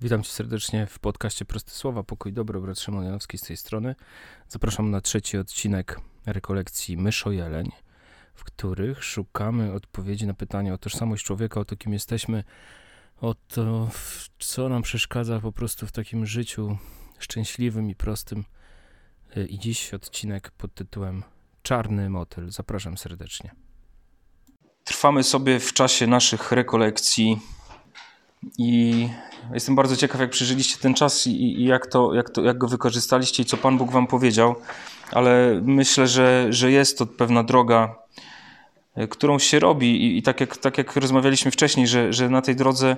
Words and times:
Witam 0.00 0.22
Cię 0.22 0.30
serdecznie 0.30 0.86
w 0.86 0.98
podcaście 0.98 1.44
Proste 1.44 1.70
Słowa. 1.70 2.02
Pokój 2.02 2.32
dobro, 2.32 2.60
brat 2.60 2.80
Szymon 2.80 3.04
Janowski 3.04 3.38
z 3.38 3.42
tej 3.42 3.56
strony. 3.56 3.94
Zapraszam 4.48 4.90
na 4.90 5.00
trzeci 5.00 5.38
odcinek 5.38 6.00
rekolekcji 6.26 6.98
Myszo-Jeleń, 6.98 7.72
w 8.34 8.44
których 8.44 9.04
szukamy 9.04 9.72
odpowiedzi 9.72 10.26
na 10.26 10.34
pytanie 10.34 10.74
o 10.74 10.78
tożsamość 10.78 11.24
człowieka, 11.24 11.60
o 11.60 11.64
to, 11.64 11.76
kim 11.76 11.92
jesteśmy, 11.92 12.44
o 13.20 13.34
to, 13.34 13.90
co 14.38 14.68
nam 14.68 14.82
przeszkadza 14.82 15.40
po 15.40 15.52
prostu 15.52 15.86
w 15.86 15.92
takim 15.92 16.26
życiu 16.26 16.78
szczęśliwym 17.18 17.90
i 17.90 17.94
prostym. 17.94 18.44
I 19.48 19.58
dziś 19.58 19.94
odcinek 19.94 20.50
pod 20.50 20.74
tytułem 20.74 21.22
Czarny 21.62 22.10
motyl. 22.10 22.50
Zapraszam 22.50 22.98
serdecznie. 22.98 23.54
Trwamy 24.84 25.22
sobie 25.22 25.60
w 25.60 25.72
czasie 25.72 26.06
naszych 26.06 26.52
rekolekcji 26.52 27.40
i 28.58 29.08
jestem 29.54 29.74
bardzo 29.74 29.96
ciekaw, 29.96 30.20
jak 30.20 30.30
przeżyliście 30.30 30.78
ten 30.78 30.94
czas 30.94 31.26
i, 31.26 31.60
i 31.60 31.64
jak, 31.64 31.86
to, 31.86 32.14
jak, 32.14 32.30
to, 32.30 32.42
jak 32.42 32.58
go 32.58 32.68
wykorzystaliście 32.68 33.42
i 33.42 33.46
co 33.46 33.56
Pan 33.56 33.78
Bóg 33.78 33.90
Wam 33.90 34.06
powiedział, 34.06 34.54
ale 35.12 35.60
myślę, 35.64 36.06
że, 36.06 36.46
że 36.50 36.70
jest 36.70 36.98
to 36.98 37.06
pewna 37.06 37.42
droga, 37.42 37.96
e, 38.94 39.08
którą 39.08 39.38
się 39.38 39.58
robi 39.58 40.04
i, 40.04 40.18
i 40.18 40.22
tak, 40.22 40.40
jak, 40.40 40.56
tak 40.56 40.78
jak 40.78 40.96
rozmawialiśmy 40.96 41.50
wcześniej, 41.50 41.86
że, 41.86 42.12
że 42.12 42.28
na 42.28 42.42
tej 42.42 42.56
drodze 42.56 42.96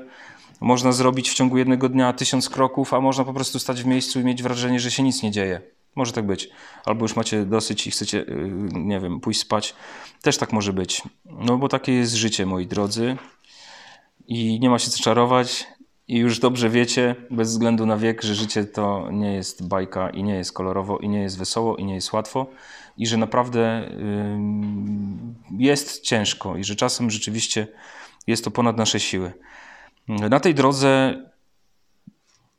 można 0.60 0.92
zrobić 0.92 1.30
w 1.30 1.34
ciągu 1.34 1.58
jednego 1.58 1.88
dnia 1.88 2.12
tysiąc 2.12 2.48
kroków, 2.48 2.94
a 2.94 3.00
można 3.00 3.24
po 3.24 3.34
prostu 3.34 3.58
stać 3.58 3.82
w 3.82 3.86
miejscu 3.86 4.20
i 4.20 4.24
mieć 4.24 4.42
wrażenie, 4.42 4.80
że 4.80 4.90
się 4.90 5.02
nic 5.02 5.22
nie 5.22 5.30
dzieje. 5.30 5.60
Może 5.94 6.12
tak 6.12 6.26
być. 6.26 6.48
Albo 6.84 7.04
już 7.04 7.16
macie 7.16 7.44
dosyć 7.44 7.86
i 7.86 7.90
chcecie, 7.90 8.20
e, 8.20 8.34
nie 8.72 9.00
wiem, 9.00 9.20
pójść 9.20 9.40
spać. 9.40 9.74
Też 10.22 10.38
tak 10.38 10.52
może 10.52 10.72
być. 10.72 11.02
No 11.24 11.56
bo 11.56 11.68
takie 11.68 11.92
jest 11.92 12.14
życie, 12.14 12.46
moi 12.46 12.66
drodzy 12.66 13.16
i 14.28 14.60
nie 14.60 14.70
ma 14.70 14.78
się 14.78 14.90
co 14.90 15.02
czarować. 15.02 15.66
I 16.08 16.16
już 16.16 16.38
dobrze 16.38 16.70
wiecie, 16.70 17.14
bez 17.30 17.50
względu 17.50 17.86
na 17.86 17.96
wiek, 17.96 18.22
że 18.22 18.34
życie 18.34 18.64
to 18.64 19.08
nie 19.12 19.32
jest 19.32 19.68
bajka 19.68 20.10
i 20.10 20.22
nie 20.22 20.34
jest 20.34 20.52
kolorowo, 20.52 20.98
i 20.98 21.08
nie 21.08 21.22
jest 21.22 21.38
wesoło, 21.38 21.76
i 21.76 21.84
nie 21.84 21.94
jest 21.94 22.12
łatwo, 22.12 22.46
i 22.96 23.06
że 23.06 23.16
naprawdę 23.16 23.90
jest 25.58 26.00
ciężko, 26.00 26.56
i 26.56 26.64
że 26.64 26.76
czasem 26.76 27.10
rzeczywiście 27.10 27.66
jest 28.26 28.44
to 28.44 28.50
ponad 28.50 28.76
nasze 28.76 29.00
siły. 29.00 29.32
Na 30.08 30.40
tej 30.40 30.54
drodze 30.54 31.22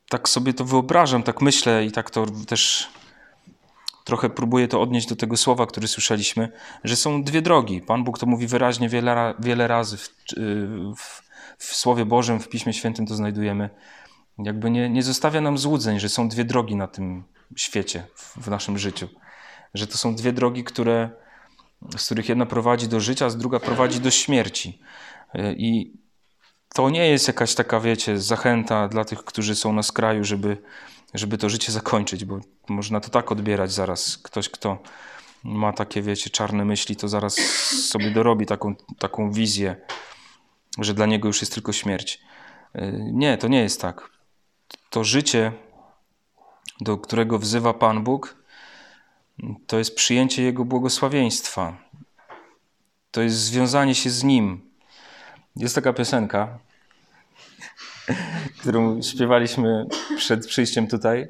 tak 0.10 0.30
sobie 0.30 0.54
to 0.54 0.66
wyobrażam, 0.66 1.24
tak 1.24 1.42
myślę 1.42 1.86
i 1.86 1.92
tak 1.92 2.10
to 2.10 2.26
też 2.26 2.90
trochę 4.04 4.30
próbuję 4.30 4.68
to 4.68 4.82
odnieść 4.82 5.08
do 5.08 5.16
tego 5.16 5.38
słowa, 5.38 5.66
które 5.66 5.88
słyszeliśmy, 5.88 6.52
że 6.84 6.96
są 6.96 7.24
dwie 7.24 7.42
drogi. 7.42 7.82
Pan 7.82 8.04
Bóg 8.04 8.20
to 8.20 8.26
mówi 8.26 8.48
wyraźnie 8.48 8.90
wiele, 8.90 9.34
wiele 9.40 9.68
razy 9.68 9.98
w, 9.98 10.10
w 10.98 11.29
w 11.60 11.76
Słowie 11.76 12.06
Bożym, 12.06 12.40
w 12.40 12.50
Piśmie 12.50 12.74
Świętym 12.74 13.06
to 13.06 13.16
znajdujemy. 13.16 13.70
Jakby 14.38 14.70
nie, 14.70 14.90
nie 14.90 15.04
zostawia 15.04 15.42
nam 15.42 15.58
złudzeń, 15.58 16.00
że 16.00 16.10
są 16.10 16.30
dwie 16.30 16.46
drogi 16.46 16.76
na 16.76 16.88
tym 16.88 17.24
świecie, 17.56 18.04
w, 18.16 18.38
w 18.38 18.48
naszym 18.48 18.78
życiu. 18.78 19.08
Że 19.74 19.88
to 19.88 19.98
są 19.98 20.16
dwie 20.16 20.34
drogi, 20.34 20.64
które, 20.64 21.10
z 21.98 22.06
których 22.06 22.30
jedna 22.30 22.46
prowadzi 22.46 22.88
do 22.88 23.00
życia, 23.00 23.26
a 23.26 23.30
druga 23.30 23.60
prowadzi 23.60 24.00
do 24.00 24.12
śmierci. 24.12 24.82
I 25.58 25.94
to 26.74 26.90
nie 26.90 27.10
jest 27.10 27.28
jakaś 27.28 27.56
taka, 27.56 27.80
wiecie, 27.80 28.20
zachęta 28.20 28.88
dla 28.88 29.06
tych, 29.06 29.24
którzy 29.24 29.56
są 29.56 29.74
na 29.74 29.84
skraju, 29.84 30.24
żeby, 30.24 30.58
żeby 31.14 31.38
to 31.38 31.50
życie 31.50 31.72
zakończyć, 31.72 32.26
bo 32.26 32.40
można 32.70 33.00
to 33.00 33.10
tak 33.10 33.32
odbierać 33.32 33.72
zaraz. 33.72 34.18
Ktoś, 34.18 34.50
kto 34.50 34.84
ma 35.44 35.74
takie, 35.74 36.02
wiecie, 36.02 36.30
czarne 36.30 36.66
myśli, 36.66 36.96
to 36.96 37.08
zaraz 37.08 37.36
sobie 37.90 38.12
dorobi 38.12 38.46
taką, 38.46 38.76
taką 39.00 39.32
wizję 39.32 39.76
że 40.84 40.94
dla 40.94 41.06
niego 41.06 41.28
już 41.28 41.42
jest 41.42 41.54
tylko 41.54 41.74
śmierć. 41.74 42.22
Y, 42.76 43.00
nie, 43.12 43.38
to 43.38 43.48
nie 43.48 43.62
jest 43.62 43.82
tak. 43.82 44.10
To 44.90 45.04
życie, 45.04 45.52
do 46.82 46.98
którego 46.98 47.40
wzywa 47.40 47.74
Pan 47.74 48.04
Bóg, 48.04 48.36
to 49.68 49.78
jest 49.78 49.96
przyjęcie 49.96 50.44
Jego 50.44 50.66
błogosławieństwa. 50.66 51.78
To 53.12 53.22
jest 53.22 53.38
związanie 53.38 53.96
się 53.96 54.10
z 54.10 54.24
Nim. 54.24 54.70
Jest 55.56 55.76
taka 55.76 55.94
piosenka, 55.94 56.60
którą 58.60 59.02
śpiewaliśmy 59.02 59.86
przed 60.18 60.48
przyjściem 60.48 60.88
tutaj. 60.88 61.28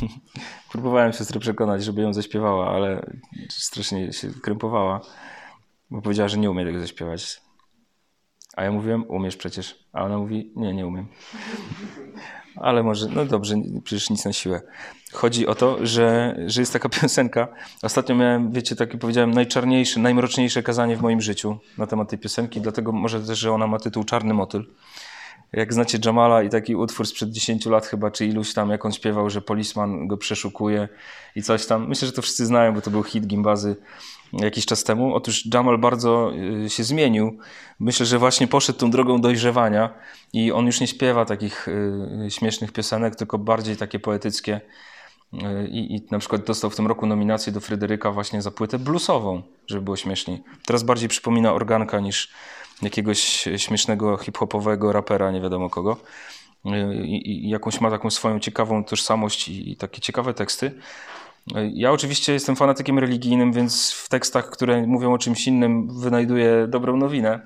Próbowałem 0.72 1.12
siostrę 1.12 1.40
przekonać, 1.40 1.84
żeby 1.84 2.02
ją 2.02 2.14
zaśpiewała, 2.14 2.74
ale 2.74 3.06
strasznie 3.48 4.12
się 4.12 4.30
krępowała, 4.42 5.00
bo 5.90 6.02
powiedziała, 6.02 6.28
że 6.28 6.38
nie 6.38 6.50
umie 6.50 6.64
tego 6.64 6.80
zaśpiewać. 6.80 7.40
A 8.56 8.64
ja 8.64 8.72
mówiłem, 8.72 9.04
umiesz 9.08 9.36
przecież. 9.36 9.78
A 9.92 10.04
ona 10.04 10.18
mówi, 10.18 10.52
nie, 10.56 10.74
nie 10.74 10.86
umiem. 10.86 11.06
Ale 12.56 12.82
może, 12.82 13.08
no 13.08 13.24
dobrze, 13.24 13.54
przecież 13.84 14.10
nic 14.10 14.24
na 14.24 14.32
siłę. 14.32 14.60
Chodzi 15.12 15.46
o 15.46 15.54
to, 15.54 15.86
że, 15.86 16.36
że 16.46 16.62
jest 16.62 16.72
taka 16.72 16.88
piosenka. 17.00 17.48
Ostatnio 17.82 18.14
miałem, 18.14 18.52
wiecie, 18.52 18.76
takie 18.76 18.98
powiedziałem, 18.98 19.30
najczarniejsze, 19.30 20.00
najmroczniejsze 20.00 20.62
kazanie 20.62 20.96
w 20.96 21.02
moim 21.02 21.20
życiu 21.20 21.58
na 21.78 21.86
temat 21.86 22.10
tej 22.10 22.18
piosenki, 22.18 22.60
dlatego 22.60 22.92
może 22.92 23.20
też, 23.20 23.38
że 23.38 23.52
ona 23.52 23.66
ma 23.66 23.78
tytuł 23.78 24.04
Czarny 24.04 24.34
Motyl. 24.34 24.64
Jak 25.52 25.74
znacie 25.74 25.98
Jamala 26.04 26.42
i 26.42 26.48
taki 26.48 26.76
utwór 26.76 27.06
sprzed 27.06 27.30
10 27.30 27.66
lat 27.66 27.86
chyba, 27.86 28.10
czy 28.10 28.26
iluś 28.26 28.54
tam, 28.54 28.70
jak 28.70 28.84
on 28.84 28.92
śpiewał, 28.92 29.30
że 29.30 29.40
polisman 29.40 30.08
go 30.08 30.16
przeszukuje 30.16 30.88
i 31.36 31.42
coś 31.42 31.66
tam. 31.66 31.88
Myślę, 31.88 32.06
że 32.06 32.12
to 32.12 32.22
wszyscy 32.22 32.46
znają, 32.46 32.74
bo 32.74 32.80
to 32.80 32.90
był 32.90 33.02
hit 33.02 33.26
Gimbazy 33.26 33.76
jakiś 34.32 34.66
czas 34.66 34.84
temu. 34.84 35.14
Otóż 35.14 35.46
Jamal 35.54 35.78
bardzo 35.78 36.32
y, 36.64 36.70
się 36.70 36.84
zmienił. 36.84 37.38
Myślę, 37.80 38.06
że 38.06 38.18
właśnie 38.18 38.48
poszedł 38.48 38.78
tą 38.78 38.90
drogą 38.90 39.20
dojrzewania 39.20 39.94
i 40.32 40.52
on 40.52 40.66
już 40.66 40.80
nie 40.80 40.86
śpiewa 40.86 41.24
takich 41.24 41.68
y, 41.68 42.30
śmiesznych 42.30 42.72
piosenek, 42.72 43.16
tylko 43.16 43.38
bardziej 43.38 43.76
takie 43.76 43.98
poetyckie. 43.98 44.60
Y, 45.34 45.68
I, 45.68 45.94
I, 45.96 46.06
na 46.10 46.18
przykład 46.18 46.44
dostał 46.44 46.70
w 46.70 46.76
tym 46.76 46.86
roku 46.86 47.06
nominację 47.06 47.52
do 47.52 47.60
Fryderyka 47.60 48.10
właśnie 48.10 48.42
za 48.42 48.50
płytę 48.50 48.78
bluesową, 48.78 49.42
żeby 49.66 49.82
było 49.82 49.96
śmieszniej. 49.96 50.42
Teraz 50.66 50.82
bardziej 50.82 51.08
przypomina 51.08 51.52
organka 51.52 52.00
niż 52.00 52.32
jakiegoś 52.82 53.48
śmiesznego 53.56 54.16
hip-hopowego 54.16 54.92
rapera, 54.92 55.30
nie 55.30 55.40
wiadomo 55.40 55.70
kogo. 55.70 55.96
I, 57.04 57.46
i 57.46 57.48
jakąś 57.48 57.80
ma 57.80 57.90
taką 57.90 58.10
swoją 58.10 58.40
ciekawą 58.40 58.84
tożsamość 58.84 59.48
i, 59.48 59.72
i 59.72 59.76
takie 59.76 60.00
ciekawe 60.00 60.34
teksty. 60.34 60.72
Ja 61.72 61.92
oczywiście 61.92 62.32
jestem 62.32 62.56
fanatykiem 62.56 62.98
religijnym, 62.98 63.52
więc 63.52 63.92
w 63.92 64.08
tekstach, 64.08 64.50
które 64.50 64.86
mówią 64.86 65.14
o 65.14 65.18
czymś 65.18 65.46
innym, 65.46 66.00
wynajduję 66.00 66.66
dobrą 66.68 66.96
nowinę, 66.96 67.40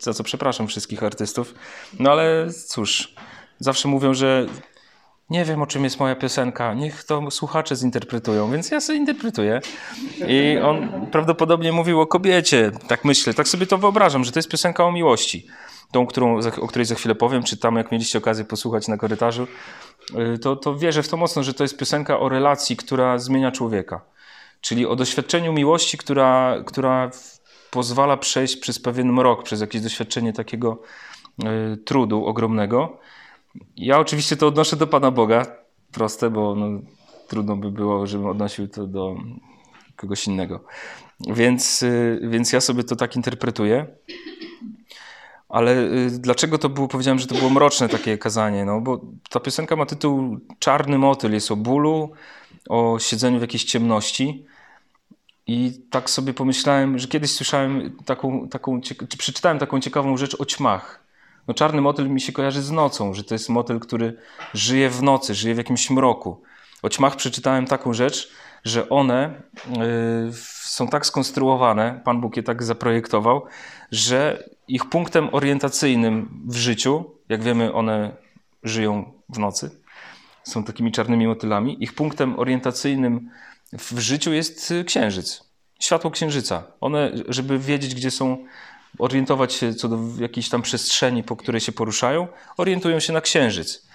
za 0.00 0.14
co 0.14 0.24
przepraszam 0.24 0.66
wszystkich 0.66 1.02
artystów. 1.02 1.54
No 1.98 2.10
ale 2.10 2.46
cóż, 2.66 3.14
zawsze 3.58 3.88
mówią, 3.88 4.14
że 4.14 4.46
nie 5.30 5.44
wiem 5.44 5.62
o 5.62 5.66
czym 5.66 5.84
jest 5.84 6.00
moja 6.00 6.14
piosenka, 6.16 6.74
niech 6.74 7.04
to 7.04 7.30
słuchacze 7.30 7.76
zinterpretują, 7.76 8.50
więc 8.50 8.70
ja 8.70 8.80
sobie 8.80 8.98
interpretuję. 8.98 9.60
I 10.28 10.58
on 10.58 11.06
prawdopodobnie 11.06 11.72
mówił 11.72 12.00
o 12.00 12.06
kobiecie, 12.06 12.70
tak 12.88 13.04
myślę, 13.04 13.34
tak 13.34 13.48
sobie 13.48 13.66
to 13.66 13.78
wyobrażam, 13.78 14.24
że 14.24 14.32
to 14.32 14.38
jest 14.38 14.48
piosenka 14.48 14.84
o 14.84 14.92
miłości. 14.92 15.46
Tą, 15.92 16.06
którą, 16.06 16.38
o 16.60 16.66
której 16.66 16.86
za 16.86 16.94
chwilę 16.94 17.14
powiem, 17.14 17.42
czy 17.42 17.56
tam 17.56 17.76
jak 17.76 17.92
mieliście 17.92 18.18
okazję 18.18 18.44
posłuchać 18.44 18.88
na 18.88 18.96
korytarzu, 18.96 19.46
Y, 20.34 20.38
to, 20.38 20.56
to 20.56 20.76
wierzę 20.76 21.02
w 21.02 21.08
to 21.08 21.16
mocno, 21.16 21.42
że 21.42 21.54
to 21.54 21.64
jest 21.64 21.78
piosenka 21.78 22.20
o 22.20 22.28
relacji, 22.28 22.76
która 22.76 23.18
zmienia 23.18 23.52
człowieka. 23.52 24.00
Czyli 24.60 24.86
o 24.86 24.96
doświadczeniu 24.96 25.52
miłości, 25.52 25.98
która, 25.98 26.56
która 26.66 27.10
pozwala 27.70 28.16
przejść 28.16 28.56
przez 28.56 28.78
pewien 28.78 29.12
mrok, 29.12 29.42
przez 29.42 29.60
jakieś 29.60 29.82
doświadczenie 29.82 30.32
takiego 30.32 30.82
y, 31.72 31.76
trudu 31.76 32.26
ogromnego. 32.26 32.98
Ja 33.76 33.98
oczywiście 33.98 34.36
to 34.36 34.46
odnoszę 34.46 34.76
do 34.76 34.86
Pana 34.86 35.10
Boga, 35.10 35.46
proste, 35.92 36.30
bo 36.30 36.54
no, 36.54 36.80
trudno 37.28 37.56
by 37.56 37.70
było, 37.70 38.06
żebym 38.06 38.26
odnosił 38.26 38.68
to 38.68 38.86
do 38.86 39.16
kogoś 39.96 40.26
innego. 40.26 40.64
Więc, 41.28 41.82
y, 41.82 42.20
więc 42.22 42.52
ja 42.52 42.60
sobie 42.60 42.84
to 42.84 42.96
tak 42.96 43.16
interpretuję. 43.16 43.86
Ale 45.50 45.72
y, 45.72 46.10
dlaczego 46.10 46.58
to 46.58 46.68
było, 46.68 46.88
powiedziałem, 46.88 47.18
że 47.18 47.26
to 47.26 47.34
było 47.34 47.50
mroczne 47.50 47.88
takie 47.88 48.18
kazanie? 48.18 48.64
No 48.64 48.80
bo 48.80 49.00
ta 49.30 49.40
piosenka 49.40 49.76
ma 49.76 49.86
tytuł 49.86 50.38
Czarny 50.58 50.98
motyl, 50.98 51.32
jest 51.32 51.50
o 51.50 51.56
bólu, 51.56 52.10
o 52.68 52.98
siedzeniu 52.98 53.38
w 53.38 53.42
jakiejś 53.42 53.64
ciemności. 53.64 54.46
I 55.46 55.72
tak 55.90 56.10
sobie 56.10 56.34
pomyślałem, 56.34 56.98
że 56.98 57.08
kiedyś 57.08 57.30
słyszałem 57.30 57.96
taką, 58.04 58.48
taką 58.48 58.80
czy 58.80 59.16
przeczytałem 59.18 59.58
taką 59.58 59.80
ciekawą 59.80 60.16
rzecz 60.16 60.36
o 60.40 60.44
ćmach. 60.46 61.04
No 61.48 61.54
czarny 61.54 61.80
motyl 61.80 62.10
mi 62.10 62.20
się 62.20 62.32
kojarzy 62.32 62.62
z 62.62 62.70
nocą, 62.70 63.14
że 63.14 63.24
to 63.24 63.34
jest 63.34 63.48
motyl, 63.48 63.80
który 63.80 64.16
żyje 64.54 64.90
w 64.90 65.02
nocy, 65.02 65.34
żyje 65.34 65.54
w 65.54 65.58
jakimś 65.58 65.90
mroku. 65.90 66.42
O 66.82 66.88
ćmach 66.88 67.16
przeczytałem 67.16 67.66
taką 67.66 67.92
rzecz, 67.92 68.30
że 68.64 68.88
one 68.88 69.42
y, 69.66 70.32
są 70.62 70.88
tak 70.88 71.06
skonstruowane, 71.06 72.00
Pan 72.04 72.20
Bóg 72.20 72.36
je 72.36 72.42
tak 72.42 72.62
zaprojektował, 72.62 73.42
że 73.90 74.44
ich 74.74 74.88
punktem 74.88 75.28
orientacyjnym 75.32 76.42
w 76.48 76.56
życiu, 76.56 77.04
jak 77.28 77.42
wiemy, 77.42 77.72
one 77.72 78.16
żyją 78.62 79.12
w 79.28 79.38
nocy, 79.38 79.70
są 80.44 80.64
takimi 80.64 80.92
czarnymi 80.92 81.26
motylami, 81.26 81.84
ich 81.84 81.94
punktem 81.94 82.38
orientacyjnym 82.38 83.30
w 83.72 83.98
życiu 83.98 84.32
jest 84.32 84.74
księżyc, 84.86 85.44
światło 85.80 86.10
księżyca. 86.10 86.62
One, 86.80 87.12
żeby 87.28 87.58
wiedzieć, 87.58 87.94
gdzie 87.94 88.10
są, 88.10 88.44
orientować 88.98 89.52
się 89.52 89.74
co 89.74 89.88
do 89.88 89.98
jakiejś 90.18 90.48
tam 90.48 90.62
przestrzeni, 90.62 91.22
po 91.22 91.36
której 91.36 91.60
się 91.60 91.72
poruszają, 91.72 92.28
orientują 92.56 93.00
się 93.00 93.12
na 93.12 93.20
księżyc. 93.20 93.86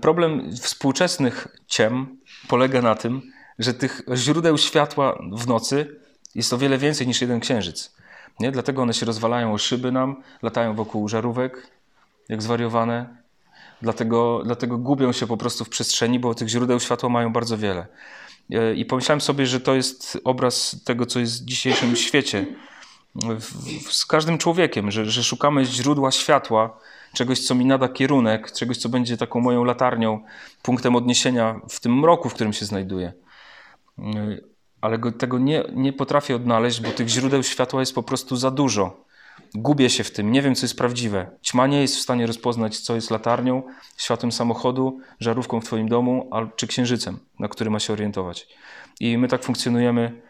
Problem 0.00 0.56
współczesnych 0.56 1.48
ciem 1.66 2.18
polega 2.48 2.82
na 2.82 2.94
tym, 2.94 3.22
że 3.58 3.74
tych 3.74 4.02
źródeł 4.14 4.58
światła 4.58 5.18
w 5.32 5.46
nocy 5.46 5.96
jest 6.34 6.52
o 6.52 6.58
wiele 6.58 6.78
więcej 6.78 7.06
niż 7.06 7.20
jeden 7.20 7.40
księżyc. 7.40 7.98
Nie? 8.40 8.52
Dlatego 8.52 8.82
one 8.82 8.94
się 8.94 9.06
rozwalają 9.06 9.52
o 9.52 9.58
szyby 9.58 9.92
nam, 9.92 10.22
latają 10.42 10.74
wokół 10.74 11.08
żarówek, 11.08 11.70
jak 12.28 12.42
zwariowane. 12.42 13.16
Dlatego, 13.82 14.42
dlatego 14.44 14.78
gubią 14.78 15.12
się 15.12 15.26
po 15.26 15.36
prostu 15.36 15.64
w 15.64 15.68
przestrzeni, 15.68 16.18
bo 16.18 16.34
tych 16.34 16.48
źródeł 16.48 16.80
światła 16.80 17.08
mają 17.08 17.32
bardzo 17.32 17.58
wiele. 17.58 17.86
E, 18.50 18.74
I 18.74 18.84
pomyślałem 18.84 19.20
sobie, 19.20 19.46
że 19.46 19.60
to 19.60 19.74
jest 19.74 20.18
obraz 20.24 20.80
tego, 20.84 21.06
co 21.06 21.20
jest 21.20 21.42
w 21.42 21.44
dzisiejszym 21.44 21.96
świecie. 22.06 22.46
Z 23.90 24.06
każdym 24.06 24.38
człowiekiem, 24.38 24.90
że, 24.90 25.06
że 25.06 25.24
szukamy 25.24 25.64
źródła 25.64 26.10
światła, 26.10 26.78
czegoś, 27.12 27.40
co 27.40 27.54
mi 27.54 27.66
nada 27.66 27.88
kierunek, 27.88 28.52
czegoś, 28.52 28.76
co 28.76 28.88
będzie 28.88 29.16
taką 29.16 29.40
moją 29.40 29.64
latarnią, 29.64 30.24
punktem 30.62 30.96
odniesienia 30.96 31.60
w 31.68 31.80
tym 31.80 31.98
mroku, 31.98 32.28
w 32.28 32.34
którym 32.34 32.52
się 32.52 32.64
znajduję. 32.64 33.12
Ale 34.80 34.98
go, 34.98 35.12
tego 35.12 35.38
nie, 35.38 35.64
nie 35.72 35.92
potrafię 35.92 36.36
odnaleźć, 36.36 36.80
bo 36.80 36.90
tych 36.90 37.08
źródeł 37.08 37.42
światła 37.42 37.80
jest 37.80 37.94
po 37.94 38.02
prostu 38.02 38.36
za 38.36 38.50
dużo. 38.50 39.04
Gubię 39.54 39.90
się 39.90 40.04
w 40.04 40.10
tym, 40.10 40.32
nie 40.32 40.42
wiem, 40.42 40.54
co 40.54 40.64
jest 40.64 40.78
prawdziwe. 40.78 41.30
Ćma 41.42 41.66
nie 41.66 41.80
jest 41.80 41.96
w 41.96 42.00
stanie 42.00 42.26
rozpoznać, 42.26 42.78
co 42.78 42.94
jest 42.94 43.10
latarnią, 43.10 43.62
światłem 43.96 44.32
samochodu, 44.32 45.00
żarówką 45.20 45.60
w 45.60 45.64
Twoim 45.64 45.88
domu, 45.88 46.30
czy 46.56 46.66
księżycem, 46.66 47.18
na 47.38 47.48
który 47.48 47.70
ma 47.70 47.78
się 47.78 47.92
orientować. 47.92 48.48
I 49.00 49.18
my 49.18 49.28
tak 49.28 49.44
funkcjonujemy 49.44 50.22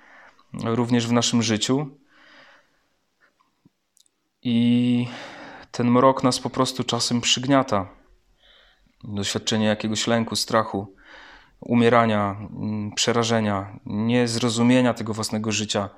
również 0.65 1.07
w 1.07 1.13
naszym 1.13 1.43
życiu. 1.43 1.87
I 4.43 5.09
ten 5.71 5.91
mrok 5.91 6.25
nas 6.25 6.39
po 6.39 6.51
prostu 6.51 6.85
czasem 6.85 7.21
przygniata. 7.21 7.89
Doświadczenie 9.05 9.67
jakiegoś 9.67 10.07
lęku, 10.07 10.37
strachu, 10.37 10.95
umierania, 11.61 12.37
mm, 12.41 12.93
przerażenia, 12.93 13.79
niezrozumienia 13.87 14.95
tego 14.95 15.15
własnego 15.15 15.53
życia 15.53 15.89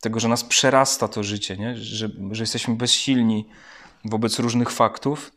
tego, 0.00 0.20
że 0.20 0.28
nas 0.28 0.44
przerasta 0.44 1.08
to 1.08 1.22
życie, 1.22 1.56
nie? 1.56 1.76
Że, 1.76 2.08
że 2.30 2.42
jesteśmy 2.42 2.74
bezsilni 2.74 3.48
wobec 4.04 4.38
różnych 4.38 4.70
faktów, 4.70 5.32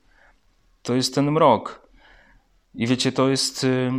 to 0.82 0.96
jest 0.96 1.16
ten 1.16 1.32
mrok. 1.32 1.90
I 2.76 2.88
wiecie, 2.88 3.12
to 3.12 3.30
jest 3.30 3.64
y, 3.64 3.92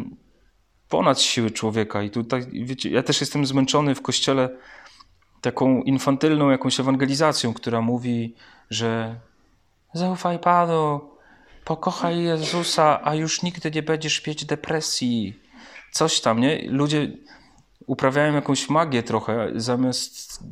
ponad 0.89 1.21
siły 1.21 1.51
człowieka. 1.51 2.03
I 2.03 2.11
tutaj, 2.11 2.47
wiecie, 2.53 2.91
ja 2.91 3.03
też 3.03 3.21
jestem 3.21 3.47
zmęczony 3.47 3.95
w 3.95 4.03
kościele 4.03 4.57
taką 5.41 5.83
infantylną 5.83 6.51
jakąś 6.51 6.81
ewangelizacją, 6.81 7.55
która 7.55 7.81
mówi, 7.81 8.35
że 8.71 9.21
zaufaj 9.95 10.39
Panu, 10.39 11.01
pokochaj 11.65 12.23
Jezusa, 12.23 13.01
a 13.05 13.15
już 13.15 13.43
nigdy 13.43 13.71
nie 13.71 13.83
będziesz 13.83 14.27
mieć 14.27 14.45
depresji. 14.45 15.41
Coś 15.93 16.21
tam, 16.21 16.41
nie? 16.41 16.71
Ludzie 16.71 17.09
uprawiają 17.87 18.35
jakąś 18.35 18.69
magię 18.69 19.03
trochę, 19.03 19.53
zamiast 19.55 20.45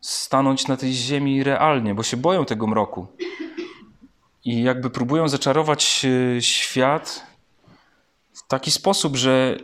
stanąć 0.00 0.68
na 0.68 0.76
tej 0.76 0.92
ziemi 0.92 1.44
realnie, 1.44 1.94
bo 1.94 2.02
się 2.02 2.16
boją 2.16 2.44
tego 2.44 2.66
mroku. 2.66 3.06
I 4.44 4.62
jakby 4.62 4.90
próbują 4.90 5.28
zaczarować 5.28 6.06
e, 6.36 6.42
świat 6.42 7.26
w 8.32 8.46
taki 8.46 8.70
sposób, 8.70 9.16
że 9.16 9.58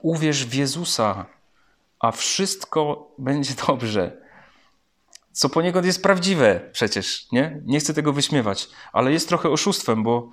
uwierz 0.00 0.46
w 0.46 0.54
Jezusa, 0.54 1.26
a 2.00 2.12
wszystko 2.12 3.10
będzie 3.18 3.54
dobrze. 3.66 4.16
Co 5.32 5.48
poniekąd 5.48 5.86
jest 5.86 6.02
prawdziwe 6.02 6.70
przecież, 6.72 7.32
nie? 7.32 7.60
Nie 7.64 7.80
chcę 7.80 7.94
tego 7.94 8.12
wyśmiewać, 8.12 8.68
ale 8.92 9.12
jest 9.12 9.28
trochę 9.28 9.50
oszustwem, 9.50 10.02
bo 10.02 10.30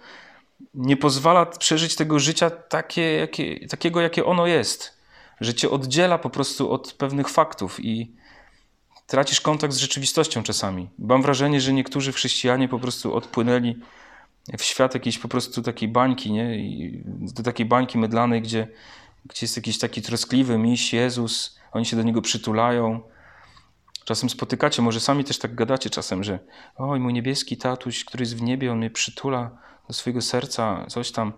nie 0.74 0.98
pozwala 0.98 1.46
przeżyć 1.46 1.96
tego 1.96 2.20
życia 2.20 2.50
takie, 2.50 3.02
jakie, 3.02 3.68
takiego, 3.68 4.02
jakie 4.02 4.26
ono 4.26 4.48
jest. 4.48 4.98
Że 5.42 5.54
cię 5.54 5.70
oddziela 5.70 6.18
po 6.18 6.30
prostu 6.30 6.72
od 6.72 6.94
pewnych 6.94 7.30
faktów 7.30 7.86
i 7.86 8.16
tracisz 9.08 9.42
kontakt 9.42 9.74
z 9.74 9.78
rzeczywistością 9.78 10.44
czasami. 10.44 10.90
Mam 11.00 11.22
wrażenie, 11.22 11.62
że 11.62 11.74
niektórzy 11.74 12.14
chrześcijanie 12.14 12.68
po 12.68 12.80
prostu 12.80 13.16
odpłynęli 13.16 13.76
w 14.58 14.64
świat 14.64 14.94
jakiejś 14.94 15.18
po 15.18 15.28
prostu 15.28 15.62
takiej 15.62 15.90
bańki, 15.90 16.32
nie? 16.32 16.58
I 16.58 17.04
do 17.06 17.44
takiej 17.44 17.66
bańki 17.66 17.98
mydlanej, 17.98 18.42
gdzie, 18.42 18.68
gdzie 19.26 19.46
jest 19.46 19.56
jakiś 19.56 19.80
taki 19.80 20.02
troskliwy 20.02 20.58
miś, 20.58 20.94
Jezus, 20.94 21.60
oni 21.72 21.86
się 21.86 21.96
do 21.96 22.04
niego 22.04 22.22
przytulają. 22.22 23.02
Czasem 24.06 24.30
spotykacie, 24.30 24.82
może 24.82 25.00
sami 25.00 25.24
też 25.24 25.40
tak 25.40 25.56
gadacie 25.56 25.90
czasem, 25.90 26.24
że 26.24 26.40
oj, 26.78 27.00
mój 27.00 27.14
niebieski 27.14 27.58
tatuś, 27.58 28.06
który 28.06 28.22
jest 28.22 28.38
w 28.38 28.42
niebie, 28.42 28.72
on 28.72 28.78
mnie 28.78 28.90
przytula 28.90 29.58
do 29.88 29.94
swojego 29.94 30.22
serca, 30.22 30.86
coś 30.88 31.12
tam. 31.12 31.34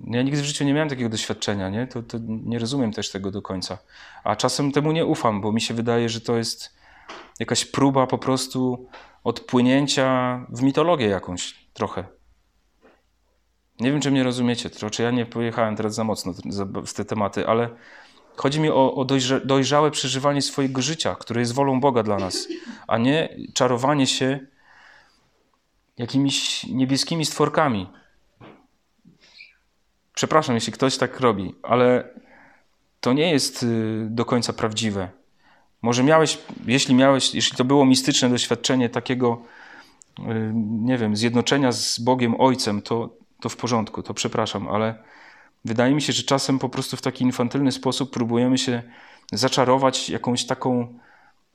Ja 0.00 0.22
nigdy 0.22 0.42
w 0.42 0.44
życiu 0.44 0.64
nie 0.64 0.74
miałem 0.74 0.88
takiego 0.88 1.08
doświadczenia, 1.08 1.70
nie? 1.70 1.86
To, 1.86 2.02
to 2.02 2.18
nie 2.28 2.58
rozumiem 2.58 2.92
też 2.92 3.10
tego 3.10 3.30
do 3.30 3.42
końca. 3.42 3.78
A 4.24 4.36
czasem 4.36 4.72
temu 4.72 4.92
nie 4.92 5.06
ufam, 5.06 5.40
bo 5.40 5.52
mi 5.52 5.60
się 5.60 5.74
wydaje, 5.74 6.08
że 6.08 6.20
to 6.20 6.36
jest 6.36 6.76
jakaś 7.40 7.64
próba 7.64 8.06
po 8.06 8.18
prostu 8.18 8.88
odpłynięcia 9.24 10.40
w 10.48 10.62
mitologię 10.62 11.06
jakąś 11.06 11.54
trochę. 11.72 12.04
Nie 13.80 13.92
wiem, 13.92 14.00
czy 14.00 14.10
mnie 14.10 14.22
rozumiecie, 14.22 14.70
czy 14.70 15.02
ja 15.02 15.10
nie 15.10 15.26
pojechałem 15.26 15.76
teraz 15.76 15.94
za 15.94 16.04
mocno 16.04 16.34
w 16.86 16.92
te 16.92 17.04
tematy, 17.04 17.48
ale 17.48 17.70
chodzi 18.36 18.60
mi 18.60 18.70
o, 18.70 18.94
o 18.94 19.04
dojrzałe 19.44 19.90
przeżywanie 19.90 20.42
swojego 20.42 20.82
życia, 20.82 21.14
które 21.14 21.40
jest 21.40 21.54
wolą 21.54 21.80
Boga 21.80 22.02
dla 22.02 22.18
nas, 22.18 22.48
a 22.86 22.98
nie 22.98 23.36
czarowanie 23.54 24.06
się 24.06 24.40
jakimiś 25.98 26.64
niebieskimi 26.64 27.26
stworkami. 27.26 27.86
Przepraszam, 30.14 30.54
jeśli 30.54 30.72
ktoś 30.72 30.96
tak 30.96 31.20
robi, 31.20 31.54
ale 31.62 32.08
to 33.00 33.12
nie 33.12 33.30
jest 33.30 33.62
y, 33.62 34.06
do 34.10 34.24
końca 34.24 34.52
prawdziwe. 34.52 35.08
Może 35.82 36.02
miałeś, 36.02 36.38
jeśli 36.66 36.94
miałeś, 36.94 37.34
jeśli 37.34 37.56
to 37.56 37.64
było 37.64 37.84
mistyczne 37.84 38.28
doświadczenie 38.30 38.88
takiego, 38.88 39.42
y, 40.18 40.22
nie 40.54 40.98
wiem, 40.98 41.16
zjednoczenia 41.16 41.72
z 41.72 41.98
Bogiem 41.98 42.40
Ojcem, 42.40 42.82
to, 42.82 43.10
to 43.40 43.48
w 43.48 43.56
porządku, 43.56 44.02
to 44.02 44.14
przepraszam, 44.14 44.68
ale 44.68 45.02
wydaje 45.64 45.94
mi 45.94 46.02
się, 46.02 46.12
że 46.12 46.22
czasem 46.22 46.58
po 46.58 46.68
prostu 46.68 46.96
w 46.96 47.02
taki 47.02 47.24
infantylny 47.24 47.72
sposób 47.72 48.10
próbujemy 48.10 48.58
się 48.58 48.82
zaczarować 49.32 50.10
jakąś 50.10 50.46
taką 50.46 50.98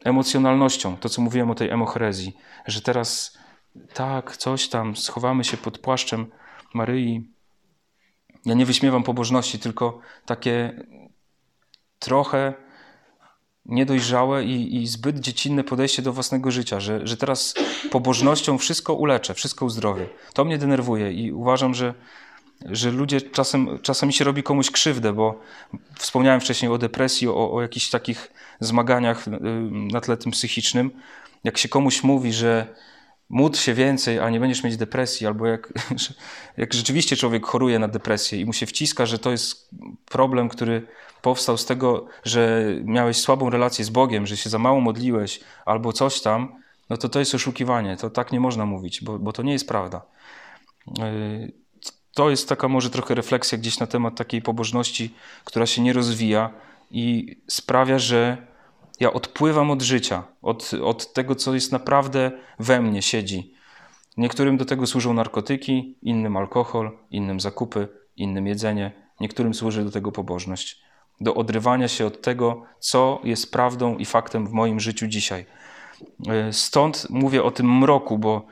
emocjonalnością, 0.03 0.97
to 0.97 1.09
co 1.09 1.21
mówiłem 1.21 1.51
o 1.51 1.55
tej 1.55 1.69
emochorezji, 1.69 2.37
że 2.67 2.81
teraz 2.81 3.37
tak, 3.93 4.37
coś 4.37 4.69
tam, 4.69 4.95
schowamy 4.95 5.43
się 5.43 5.57
pod 5.57 5.77
płaszczem 5.77 6.27
Maryi. 6.73 7.31
Ja 8.45 8.53
nie 8.53 8.65
wyśmiewam 8.65 9.03
pobożności, 9.03 9.59
tylko 9.59 9.99
takie 10.25 10.83
trochę 11.99 12.53
niedojrzałe 13.65 14.45
i, 14.45 14.75
i 14.75 14.87
zbyt 14.87 15.19
dziecinne 15.19 15.63
podejście 15.63 16.01
do 16.01 16.13
własnego 16.13 16.51
życia, 16.51 16.79
że, 16.79 17.07
że 17.07 17.17
teraz 17.17 17.53
pobożnością 17.91 18.57
wszystko 18.57 18.93
uleczę, 18.93 19.33
wszystko 19.33 19.65
uzdrowię. 19.65 20.09
To 20.33 20.45
mnie 20.45 20.57
denerwuje 20.57 21.13
i 21.13 21.31
uważam, 21.31 21.73
że, 21.73 21.93
że 22.65 22.91
ludzie 22.91 23.21
czasem, 23.21 23.79
czasami 23.81 24.13
się 24.13 24.23
robi 24.23 24.43
komuś 24.43 24.71
krzywdę, 24.71 25.13
bo 25.13 25.39
wspomniałem 25.95 26.41
wcześniej 26.41 26.71
o 26.71 26.77
depresji, 26.77 27.27
o, 27.27 27.51
o 27.53 27.61
jakichś 27.61 27.89
takich 27.89 28.31
zmaganiach 28.59 29.25
na 29.71 30.01
tle 30.01 30.17
tym 30.17 30.31
psychicznym. 30.31 30.91
Jak 31.43 31.57
się 31.57 31.69
komuś 31.69 32.03
mówi, 32.03 32.33
że 32.33 32.75
módl 33.31 33.57
się 33.57 33.73
więcej, 33.73 34.19
a 34.19 34.29
nie 34.29 34.39
będziesz 34.39 34.63
mieć 34.63 34.77
depresji, 34.77 35.27
albo 35.27 35.47
jak, 35.47 35.73
jak 36.57 36.73
rzeczywiście 36.73 37.15
człowiek 37.15 37.45
choruje 37.45 37.79
na 37.79 37.87
depresję 37.87 38.39
i 38.39 38.45
mu 38.45 38.53
się 38.53 38.65
wciska, 38.65 39.05
że 39.05 39.19
to 39.19 39.31
jest 39.31 39.69
problem, 40.05 40.49
który 40.49 40.87
powstał 41.21 41.57
z 41.57 41.65
tego, 41.65 42.05
że 42.23 42.65
miałeś 42.83 43.17
słabą 43.17 43.49
relację 43.49 43.85
z 43.85 43.89
Bogiem, 43.89 44.27
że 44.27 44.37
się 44.37 44.49
za 44.49 44.59
mało 44.59 44.81
modliłeś, 44.81 45.39
albo 45.65 45.93
coś 45.93 46.21
tam, 46.21 46.55
no 46.89 46.97
to 46.97 47.09
to 47.09 47.19
jest 47.19 47.35
oszukiwanie. 47.35 47.97
To 47.97 48.09
tak 48.09 48.31
nie 48.31 48.39
można 48.39 48.65
mówić, 48.65 49.03
bo, 49.03 49.19
bo 49.19 49.33
to 49.33 49.43
nie 49.43 49.53
jest 49.53 49.67
prawda. 49.67 50.01
Yy, 50.87 51.51
to 52.13 52.29
jest 52.29 52.49
taka 52.49 52.67
może 52.67 52.89
trochę 52.89 53.15
refleksja 53.15 53.57
gdzieś 53.57 53.79
na 53.79 53.87
temat 53.87 54.15
takiej 54.15 54.41
pobożności, 54.41 55.13
która 55.45 55.65
się 55.65 55.81
nie 55.81 55.93
rozwija 55.93 56.49
i 56.91 57.37
sprawia, 57.47 57.99
że 57.99 58.47
ja 59.01 59.13
odpływam 59.13 59.71
od 59.71 59.81
życia, 59.81 60.23
od, 60.41 60.71
od 60.83 61.13
tego, 61.13 61.35
co 61.35 61.53
jest 61.53 61.71
naprawdę 61.71 62.31
we 62.59 62.81
mnie, 62.81 63.01
siedzi. 63.01 63.53
Niektórym 64.17 64.57
do 64.57 64.65
tego 64.65 64.87
służą 64.87 65.13
narkotyki, 65.13 65.97
innym 66.01 66.37
alkohol, 66.37 66.97
innym 67.11 67.39
zakupy, 67.39 67.87
innym 68.17 68.47
jedzenie, 68.47 68.91
niektórym 69.19 69.53
służy 69.53 69.83
do 69.83 69.91
tego 69.91 70.11
pobożność. 70.11 70.81
Do 71.21 71.35
odrywania 71.35 71.87
się 71.87 72.05
od 72.05 72.21
tego, 72.21 72.63
co 72.79 73.21
jest 73.23 73.51
prawdą 73.51 73.97
i 73.97 74.05
faktem 74.05 74.47
w 74.47 74.51
moim 74.51 74.79
życiu 74.79 75.07
dzisiaj. 75.07 75.45
E, 76.27 76.53
stąd 76.53 77.07
mówię 77.09 77.43
o 77.43 77.51
tym 77.51 77.77
mroku, 77.77 78.17
bo 78.17 78.45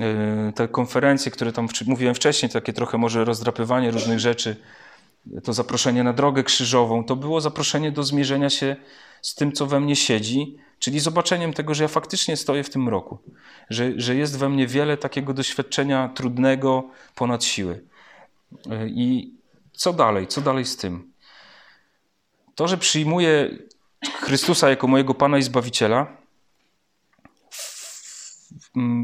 e, 0.00 0.52
te 0.52 0.68
konferencje, 0.68 1.32
które 1.32 1.52
tam 1.52 1.68
mówiłem 1.86 2.14
wcześniej, 2.14 2.50
takie 2.50 2.72
trochę 2.72 2.98
może 2.98 3.24
rozdrapywanie 3.24 3.90
różnych 3.90 4.20
rzeczy, 4.20 4.56
to 5.44 5.52
zaproszenie 5.52 6.04
na 6.04 6.12
drogę 6.12 6.42
krzyżową, 6.42 7.04
to 7.04 7.16
było 7.16 7.40
zaproszenie 7.40 7.92
do 7.92 8.02
zmierzenia 8.02 8.50
się 8.50 8.76
z 9.22 9.34
tym, 9.34 9.52
co 9.52 9.66
we 9.66 9.80
mnie 9.80 9.96
siedzi, 9.96 10.56
czyli 10.78 11.00
zobaczeniem 11.00 11.52
tego, 11.52 11.74
że 11.74 11.84
ja 11.84 11.88
faktycznie 11.88 12.36
stoję 12.36 12.64
w 12.64 12.70
tym 12.70 12.82
mroku, 12.82 13.18
że, 13.70 13.92
że 13.96 14.14
jest 14.14 14.38
we 14.38 14.48
mnie 14.48 14.66
wiele 14.66 14.96
takiego 14.96 15.34
doświadczenia 15.34 16.08
trudnego 16.08 16.84
ponad 17.14 17.44
siły. 17.44 17.84
I 18.86 19.32
co 19.72 19.92
dalej? 19.92 20.26
Co 20.26 20.40
dalej 20.40 20.64
z 20.64 20.76
tym? 20.76 21.12
To, 22.54 22.68
że 22.68 22.78
przyjmuję 22.78 23.58
Chrystusa 24.20 24.70
jako 24.70 24.88
mojego 24.88 25.14
Pana 25.14 25.38
i 25.38 25.42
Zbawiciela, 25.42 26.16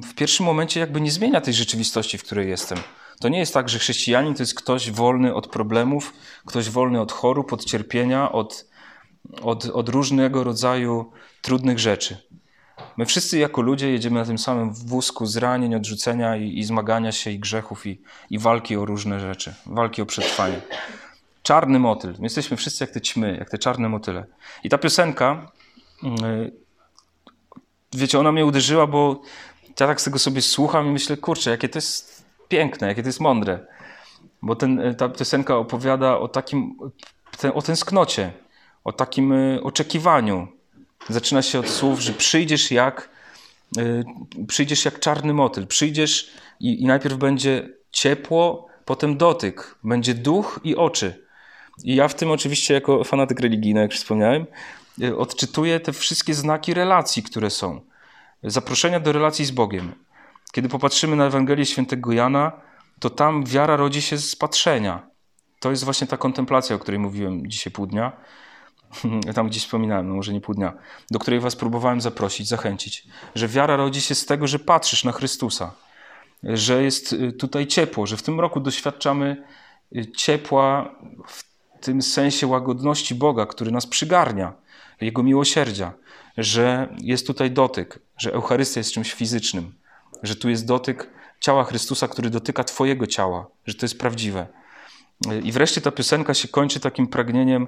w 0.02 0.14
pierwszym 0.14 0.46
momencie 0.46 0.80
jakby 0.80 1.00
nie 1.00 1.10
zmienia 1.10 1.40
tej 1.40 1.54
rzeczywistości, 1.54 2.18
w 2.18 2.24
której 2.24 2.48
jestem. 2.48 2.78
To 3.20 3.28
nie 3.28 3.38
jest 3.38 3.54
tak, 3.54 3.68
że 3.68 3.78
chrześcijanin 3.78 4.34
to 4.34 4.42
jest 4.42 4.54
ktoś 4.54 4.90
wolny 4.90 5.34
od 5.34 5.46
problemów, 5.46 6.12
ktoś 6.46 6.70
wolny 6.70 7.00
od 7.00 7.12
chorób, 7.12 7.52
od 7.52 7.64
cierpienia, 7.64 8.32
od, 8.32 8.67
od, 9.42 9.64
od 9.64 9.88
różnego 9.88 10.44
rodzaju 10.44 11.12
trudnych 11.42 11.78
rzeczy. 11.78 12.28
My 12.96 13.06
wszyscy 13.06 13.38
jako 13.38 13.62
ludzie 13.62 13.90
jedziemy 13.90 14.20
na 14.20 14.26
tym 14.26 14.38
samym 14.38 14.74
wózku 14.74 15.26
zranień, 15.26 15.74
odrzucenia 15.74 16.36
i, 16.36 16.58
i 16.58 16.64
zmagania 16.64 17.12
się 17.12 17.30
i 17.30 17.38
grzechów 17.38 17.86
i, 17.86 18.02
i 18.30 18.38
walki 18.38 18.76
o 18.76 18.84
różne 18.84 19.20
rzeczy, 19.20 19.54
walki 19.66 20.02
o 20.02 20.06
przetrwanie. 20.06 20.60
Czarny 21.42 21.78
motyl. 21.78 22.10
My 22.10 22.24
jesteśmy 22.24 22.56
wszyscy 22.56 22.84
jak 22.84 22.90
te 22.90 23.00
ćmy, 23.00 23.36
jak 23.38 23.50
te 23.50 23.58
czarne 23.58 23.88
motyle. 23.88 24.26
I 24.64 24.68
ta 24.68 24.78
piosenka, 24.78 25.52
yy, 26.02 26.52
wiecie, 27.92 28.18
ona 28.18 28.32
mnie 28.32 28.46
uderzyła, 28.46 28.86
bo 28.86 29.22
ja 29.80 29.86
tak 29.86 30.00
z 30.00 30.04
tego 30.04 30.18
sobie 30.18 30.42
słucham 30.42 30.86
i 30.86 30.90
myślę, 30.90 31.16
kurczę, 31.16 31.50
jakie 31.50 31.68
to 31.68 31.78
jest 31.78 32.24
piękne, 32.48 32.86
jakie 32.86 33.02
to 33.02 33.08
jest 33.08 33.20
mądre. 33.20 33.66
Bo 34.42 34.56
ten, 34.56 34.80
e, 34.80 34.94
ta 34.94 35.08
piosenka 35.08 35.56
opowiada 35.56 36.18
o 36.18 36.28
takim, 36.28 36.78
o 37.54 37.62
tęsknocie, 37.62 38.32
o 38.88 38.92
takim 38.92 39.32
e, 39.32 39.62
oczekiwaniu. 39.62 40.48
Zaczyna 41.08 41.42
się 41.42 41.58
od 41.58 41.68
słów, 41.68 42.00
że 42.00 42.12
przyjdziesz 42.12 42.70
jak, 42.70 43.08
e, 43.78 43.82
przyjdziesz 44.46 44.84
jak 44.84 45.00
czarny 45.00 45.34
motyl. 45.34 45.66
Przyjdziesz 45.66 46.30
i, 46.60 46.82
i 46.82 46.86
najpierw 46.86 47.16
będzie 47.16 47.68
ciepło, 47.90 48.66
potem 48.84 49.16
dotyk, 49.16 49.78
będzie 49.84 50.14
duch 50.14 50.60
i 50.64 50.76
oczy. 50.76 51.24
I 51.84 51.94
ja 51.94 52.08
w 52.08 52.14
tym 52.14 52.30
oczywiście 52.30 52.74
jako 52.74 53.04
fanatyk 53.04 53.40
religijny, 53.40 53.80
jak 53.80 53.90
już 53.90 54.00
wspomniałem, 54.00 54.46
odczytuję 55.16 55.80
te 55.80 55.92
wszystkie 55.92 56.34
znaki 56.34 56.74
relacji, 56.74 57.22
które 57.22 57.50
są 57.50 57.80
zaproszenia 58.42 59.00
do 59.00 59.12
relacji 59.12 59.44
z 59.44 59.50
Bogiem. 59.50 59.92
Kiedy 60.52 60.68
popatrzymy 60.68 61.16
na 61.16 61.26
Ewangelię 61.26 61.66
świętego 61.66 62.12
Jana, 62.12 62.52
to 63.00 63.10
tam 63.10 63.44
wiara 63.44 63.76
rodzi 63.76 64.02
się 64.02 64.18
z 64.18 64.36
patrzenia. 64.36 65.08
To 65.60 65.70
jest 65.70 65.84
właśnie 65.84 66.06
ta 66.06 66.16
kontemplacja, 66.16 66.76
o 66.76 66.78
której 66.78 67.00
mówiłem 67.00 67.50
dzisiaj 67.50 67.72
pół 67.72 67.86
dnia. 67.86 68.12
Tam 69.34 69.48
gdzieś 69.48 69.62
wspominałem, 69.62 70.08
no 70.08 70.14
może 70.14 70.32
nie 70.32 70.40
pół 70.40 70.54
dnia, 70.54 70.72
do 71.10 71.18
której 71.18 71.40
was 71.40 71.56
próbowałem 71.56 72.00
zaprosić, 72.00 72.48
zachęcić. 72.48 73.06
Że 73.34 73.48
wiara 73.48 73.76
rodzi 73.76 74.00
się 74.00 74.14
z 74.14 74.26
tego, 74.26 74.46
że 74.46 74.58
patrzysz 74.58 75.04
na 75.04 75.12
Chrystusa, 75.12 75.74
że 76.42 76.82
jest 76.82 77.12
y, 77.12 77.32
tutaj 77.32 77.66
ciepło, 77.66 78.06
że 78.06 78.16
w 78.16 78.22
tym 78.22 78.40
roku 78.40 78.60
doświadczamy 78.60 79.44
y, 79.96 80.12
ciepła 80.16 80.94
w 81.26 81.44
tym 81.80 82.02
sensie 82.02 82.46
łagodności 82.46 83.14
Boga, 83.14 83.46
który 83.46 83.70
nas 83.70 83.86
przygarnia, 83.86 84.52
Jego 85.00 85.22
miłosierdzia, 85.22 85.92
że 86.38 86.96
jest 86.98 87.26
tutaj 87.26 87.50
dotyk, 87.50 87.98
że 88.18 88.32
Eucharystia 88.32 88.80
jest 88.80 88.92
czymś 88.92 89.12
fizycznym, 89.12 89.74
że 90.22 90.36
tu 90.36 90.48
jest 90.48 90.66
dotyk 90.66 91.10
ciała 91.40 91.64
Chrystusa, 91.64 92.08
który 92.08 92.30
dotyka 92.30 92.64
Twojego 92.64 93.06
ciała, 93.06 93.46
że 93.66 93.74
to 93.74 93.86
jest 93.86 93.98
prawdziwe. 93.98 94.46
I 95.44 95.52
wreszcie 95.52 95.80
ta 95.80 95.90
piosenka 95.90 96.34
się 96.34 96.48
kończy 96.48 96.80
takim 96.80 97.06
pragnieniem 97.06 97.66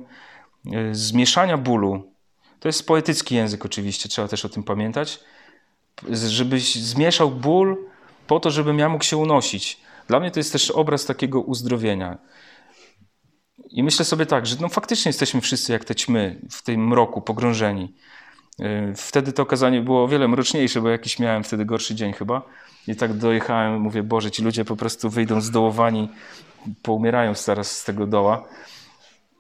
zmieszania 0.93 1.59
bólu. 1.59 2.13
To 2.61 2.69
jest 2.69 2.87
poetycki 2.87 3.35
język, 3.35 3.65
oczywiście, 3.65 4.09
trzeba 4.09 4.29
też 4.29 4.45
o 4.45 4.49
tym 4.49 4.63
pamiętać. 4.63 5.21
Żebyś 6.11 6.75
zmieszał 6.75 7.31
ból 7.31 7.77
po 8.27 8.41
to, 8.41 8.51
żebym 8.51 8.79
ja 8.79 8.89
mógł 8.89 9.05
się 9.05 9.17
unosić. 9.17 9.81
Dla 10.09 10.21
mnie 10.21 10.31
to 10.31 10.41
jest 10.41 10.53
też 10.53 10.71
obraz 10.71 11.05
takiego 11.05 11.41
uzdrowienia. 11.41 12.19
I 13.71 13.83
myślę 13.83 14.05
sobie 14.05 14.27
tak, 14.27 14.47
że 14.47 14.57
no 14.61 14.69
faktycznie 14.69 15.09
jesteśmy 15.09 15.41
wszyscy 15.41 15.73
jak 15.73 15.85
te 15.85 15.95
ćmy 15.95 16.41
w 16.51 16.63
tym 16.63 16.89
mroku 16.89 17.23
pogrążeni. 17.23 17.95
Y, 18.61 18.95
wtedy 18.97 19.33
to 19.33 19.43
okazanie 19.43 19.81
było 19.81 20.05
o 20.05 20.09
wiele 20.09 20.29
mroczniejsze, 20.29 20.81
bo 20.81 20.89
jakiś 20.89 21.19
miałem 21.19 21.45
wtedy 21.45 21.65
gorszy 21.65 21.95
dzień 21.95 22.13
chyba. 22.13 22.43
I 22.87 22.97
tak 22.97 23.13
dojechałem, 23.13 23.81
mówię, 23.81 24.03
Boże, 24.03 24.31
ci 24.31 24.43
ludzie 24.43 24.65
po 24.65 24.77
prostu 24.77 25.11
wyjdą 25.11 25.41
zdołowani, 25.41 26.09
poumierają 26.83 27.35
zaraz 27.35 27.79
z 27.79 27.85
tego 27.85 28.07
doła. 28.07 28.49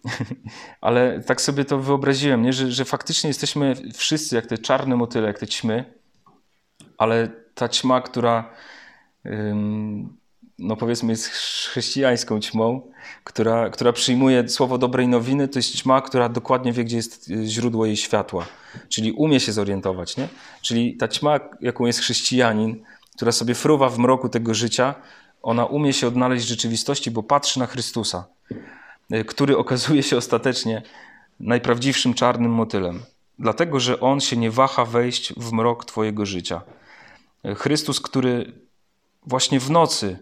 Ale 0.80 1.20
tak 1.20 1.40
sobie 1.40 1.64
to 1.64 1.78
wyobraziłem, 1.78 2.42
nie? 2.42 2.52
Że, 2.52 2.72
że 2.72 2.84
faktycznie 2.84 3.28
jesteśmy 3.28 3.74
wszyscy 3.94 4.36
jak 4.36 4.46
te 4.46 4.58
czarne 4.58 4.96
motyle, 4.96 5.26
jak 5.26 5.38
te 5.38 5.46
ćmy, 5.46 5.94
ale 6.98 7.28
ta 7.54 7.68
ćma, 7.68 8.00
która 8.00 8.50
no 10.58 10.76
powiedzmy 10.76 11.12
jest 11.12 11.26
chrześcijańską 11.26 12.40
ćmą, 12.40 12.92
która, 13.24 13.70
która 13.70 13.92
przyjmuje 13.92 14.48
słowo 14.48 14.78
dobrej 14.78 15.08
nowiny, 15.08 15.48
to 15.48 15.58
jest 15.58 15.76
ćma, 15.76 16.00
która 16.00 16.28
dokładnie 16.28 16.72
wie, 16.72 16.84
gdzie 16.84 16.96
jest 16.96 17.30
źródło 17.44 17.86
jej 17.86 17.96
światła. 17.96 18.46
Czyli 18.88 19.12
umie 19.12 19.40
się 19.40 19.52
zorientować, 19.52 20.16
nie? 20.16 20.28
Czyli 20.62 20.96
ta 20.96 21.08
ćma, 21.08 21.40
jaką 21.60 21.86
jest 21.86 22.00
chrześcijanin, 22.00 22.82
która 23.16 23.32
sobie 23.32 23.54
fruwa 23.54 23.88
w 23.88 23.98
mroku 23.98 24.28
tego 24.28 24.54
życia, 24.54 24.94
ona 25.42 25.66
umie 25.66 25.92
się 25.92 26.06
odnaleźć 26.06 26.46
w 26.46 26.48
rzeczywistości, 26.48 27.10
bo 27.10 27.22
patrzy 27.22 27.58
na 27.58 27.66
Chrystusa, 27.66 28.24
który 29.26 29.56
okazuje 29.58 30.02
się 30.02 30.16
ostatecznie 30.16 30.82
najprawdziwszym 31.40 32.14
czarnym 32.14 32.52
motylem. 32.52 33.02
Dlatego, 33.38 33.80
że 33.80 34.00
On 34.00 34.20
się 34.20 34.36
nie 34.36 34.50
waha 34.50 34.84
wejść 34.84 35.34
w 35.36 35.52
mrok 35.52 35.84
Twojego 35.84 36.26
życia. 36.26 36.62
Chrystus, 37.56 38.00
który 38.00 38.52
właśnie 39.26 39.60
w 39.60 39.70
nocy 39.70 40.18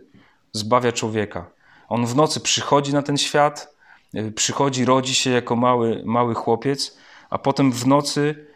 zbawia 0.52 0.92
człowieka. 0.92 1.50
On 1.88 2.06
w 2.06 2.16
nocy 2.16 2.40
przychodzi 2.40 2.92
na 2.92 3.02
ten 3.02 3.18
świat, 3.18 3.74
y, 4.14 4.32
przychodzi, 4.32 4.84
rodzi 4.84 5.14
się 5.14 5.30
jako 5.30 5.56
mały, 5.56 6.02
mały 6.04 6.34
chłopiec, 6.34 6.98
a 7.30 7.38
potem 7.38 7.72
w 7.72 7.86
nocy, 7.86 8.46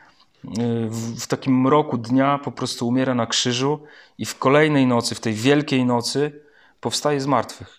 y, 0.44 0.50
w, 0.90 1.26
takim 1.26 1.60
mroku 1.60 1.98
dnia 1.98 2.38
po 2.38 2.52
prostu 2.52 2.88
umiera 2.88 3.14
na 3.14 3.26
krzyżu 3.26 3.82
i 4.18 4.26
w 4.26 4.38
kolejnej 4.38 4.86
nocy, 4.86 5.14
w 5.14 5.20
tej 5.20 5.34
wielkiej 5.34 5.84
nocy 5.84 6.42
powstaje 6.80 7.20
z 7.20 7.26
martwych. 7.26 7.78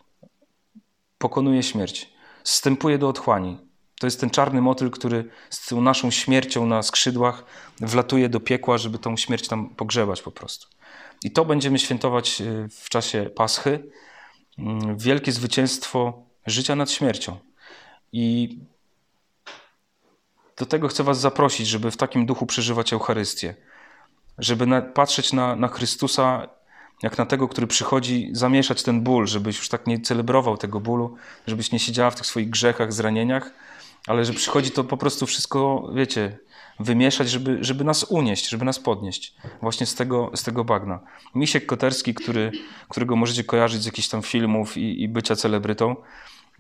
Pokonuje 1.18 1.64
śmierć. 1.64 2.13
Zstępuje 2.44 2.98
do 2.98 3.10
otchłani. 3.10 3.58
To 4.00 4.08
jest 4.08 4.20
ten 4.20 4.30
czarny 4.30 4.62
motyl, 4.62 4.92
który 4.92 5.30
z 5.50 5.68
tą 5.68 5.82
naszą 5.82 6.12
śmiercią 6.12 6.66
na 6.66 6.84
skrzydłach 6.84 7.46
wlatuje 7.80 8.30
do 8.30 8.40
piekła, 8.40 8.78
żeby 8.78 9.00
tą 9.00 9.18
śmierć 9.18 9.48
tam 9.48 9.70
pogrzebać 9.70 10.22
po 10.22 10.32
prostu. 10.32 10.68
I 11.24 11.32
to 11.32 11.46
będziemy 11.46 11.80
świętować 11.80 12.42
y, 12.42 12.68
w 12.72 12.90
czasie 12.90 13.30
Paschy. 13.36 13.92
Mm, 14.58 14.98
wielkie 14.98 15.32
zwycięstwo 15.32 16.24
życia 16.46 16.76
nad 16.76 16.92
śmiercią. 16.92 17.38
I 18.12 18.60
do 20.58 20.66
tego 20.66 20.88
chcę 20.88 21.04
Was 21.04 21.20
zaprosić, 21.20 21.68
żeby 21.68 21.92
w 21.92 21.98
takim 21.98 22.26
duchu 22.26 22.46
przeżywać 22.46 22.94
Eucharystię. 22.94 23.56
Żeby 24.38 24.82
patrzeć 24.82 25.34
na, 25.34 25.56
na 25.56 25.68
Chrystusa 25.68 26.48
jak 27.04 27.18
na 27.18 27.26
tego, 27.26 27.48
który 27.48 27.68
przychodzi 27.68 28.30
zamieszać 28.32 28.84
ten 28.84 29.02
ból, 29.02 29.28
żebyś 29.28 29.58
już 29.58 29.70
tak 29.70 29.88
nie 29.88 30.02
celebrował 30.02 30.58
tego 30.58 30.80
bólu, 30.80 31.16
żebyś 31.48 31.72
nie 31.72 31.80
siedziała 31.80 32.12
w 32.12 32.16
tych 32.16 32.26
swoich 32.26 32.50
grzechach, 32.50 32.94
zranieniach, 32.94 33.52
ale 34.08 34.26
że 34.26 34.34
przychodzi 34.34 34.72
to 34.72 34.84
po 34.84 34.98
prostu 34.98 35.26
wszystko, 35.26 35.90
wiecie, 35.96 36.38
wymieszać, 36.80 37.30
żeby, 37.30 37.58
żeby 37.62 37.84
nas 37.84 38.04
unieść, 38.04 38.50
żeby 38.50 38.66
nas 38.66 38.80
podnieść 38.80 39.36
właśnie 39.62 39.86
z 39.86 39.96
tego, 39.96 40.32
z 40.36 40.44
tego 40.44 40.64
bagna. 40.64 41.00
Misiek 41.36 41.66
Koterski, 41.66 42.14
który, 42.14 42.52
którego 42.90 43.16
możecie 43.16 43.44
kojarzyć 43.44 43.82
z 43.82 43.86
jakichś 43.86 44.08
tam 44.08 44.22
filmów 44.22 44.78
i, 44.78 45.04
i 45.04 45.08
bycia 45.08 45.36
celebrytą, 45.36 45.96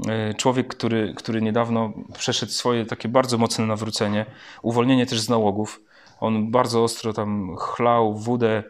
e, 0.07 0.33
człowiek, 0.33 0.67
który, 0.67 1.13
który 1.17 1.41
niedawno 1.41 1.93
przeszedł 2.17 2.51
swoje 2.51 2.85
takie 2.85 3.09
bardzo 3.09 3.37
mocne 3.37 3.65
nawrócenie, 3.65 4.25
uwolnienie 4.61 5.05
też 5.05 5.19
z 5.19 5.29
nałogów. 5.29 5.81
On 6.19 6.51
bardzo 6.51 6.83
ostro 6.83 7.13
tam 7.13 7.55
chlał 7.57 8.15
wódę, 8.15 8.63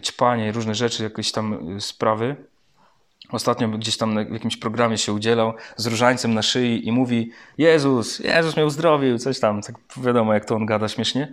ćpanie, 0.00 0.52
różne 0.52 0.74
rzeczy, 0.74 1.02
jakieś 1.02 1.32
tam 1.32 1.80
sprawy. 1.80 2.36
Ostatnio 3.32 3.68
gdzieś 3.68 3.96
tam 3.96 4.26
w 4.26 4.32
jakimś 4.32 4.56
programie 4.56 4.98
się 4.98 5.12
udzielał 5.12 5.54
z 5.76 5.86
różańcem 5.86 6.34
na 6.34 6.42
szyi 6.42 6.88
i 6.88 6.92
mówi 6.92 7.30
Jezus, 7.58 8.18
Jezus 8.18 8.56
mnie 8.56 8.66
uzdrowił, 8.66 9.18
coś 9.18 9.40
tam. 9.40 9.62
Tak 9.62 9.74
wiadomo, 9.96 10.34
jak 10.34 10.44
to 10.44 10.54
on 10.54 10.66
gada 10.66 10.88
śmiesznie. 10.88 11.32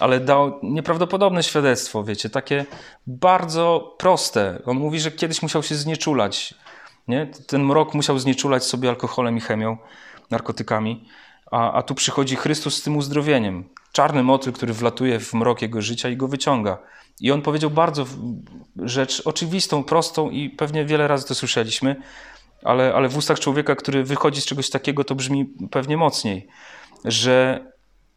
Ale 0.00 0.20
dał 0.20 0.60
nieprawdopodobne 0.62 1.42
świadectwo, 1.42 2.04
wiecie, 2.04 2.30
takie 2.30 2.66
bardzo 3.06 3.94
proste. 3.98 4.62
On 4.66 4.76
mówi, 4.76 5.00
że 5.00 5.10
kiedyś 5.10 5.42
musiał 5.42 5.62
się 5.62 5.74
znieczulać. 5.74 6.54
Nie? 7.08 7.26
Ten 7.46 7.64
mrok 7.64 7.94
musiał 7.94 8.18
znieczulać 8.18 8.64
sobie 8.64 8.88
alkoholem 8.88 9.36
i 9.36 9.40
chemią, 9.40 9.76
narkotykami. 10.30 11.08
A, 11.50 11.72
a 11.72 11.82
tu 11.82 11.94
przychodzi 11.94 12.36
Chrystus 12.36 12.76
z 12.76 12.82
tym 12.82 12.96
uzdrowieniem. 12.96 13.64
Czarny 14.00 14.22
motyl, 14.22 14.52
który 14.52 14.72
wlatuje 14.72 15.20
w 15.20 15.34
mrok 15.34 15.62
jego 15.62 15.82
życia 15.82 16.08
i 16.08 16.16
go 16.16 16.28
wyciąga. 16.28 16.78
I 17.20 17.32
on 17.32 17.42
powiedział 17.42 17.70
bardzo 17.70 18.06
rzecz 18.76 19.22
oczywistą, 19.24 19.84
prostą 19.84 20.30
i 20.30 20.50
pewnie 20.50 20.84
wiele 20.84 21.08
razy 21.08 21.26
to 21.26 21.34
słyszeliśmy, 21.34 21.96
ale, 22.64 22.94
ale 22.94 23.08
w 23.08 23.16
ustach 23.16 23.40
człowieka, 23.40 23.76
który 23.76 24.04
wychodzi 24.04 24.40
z 24.40 24.46
czegoś 24.46 24.70
takiego, 24.70 25.04
to 25.04 25.14
brzmi 25.14 25.46
pewnie 25.70 25.96
mocniej, 25.96 26.48
że 27.04 27.66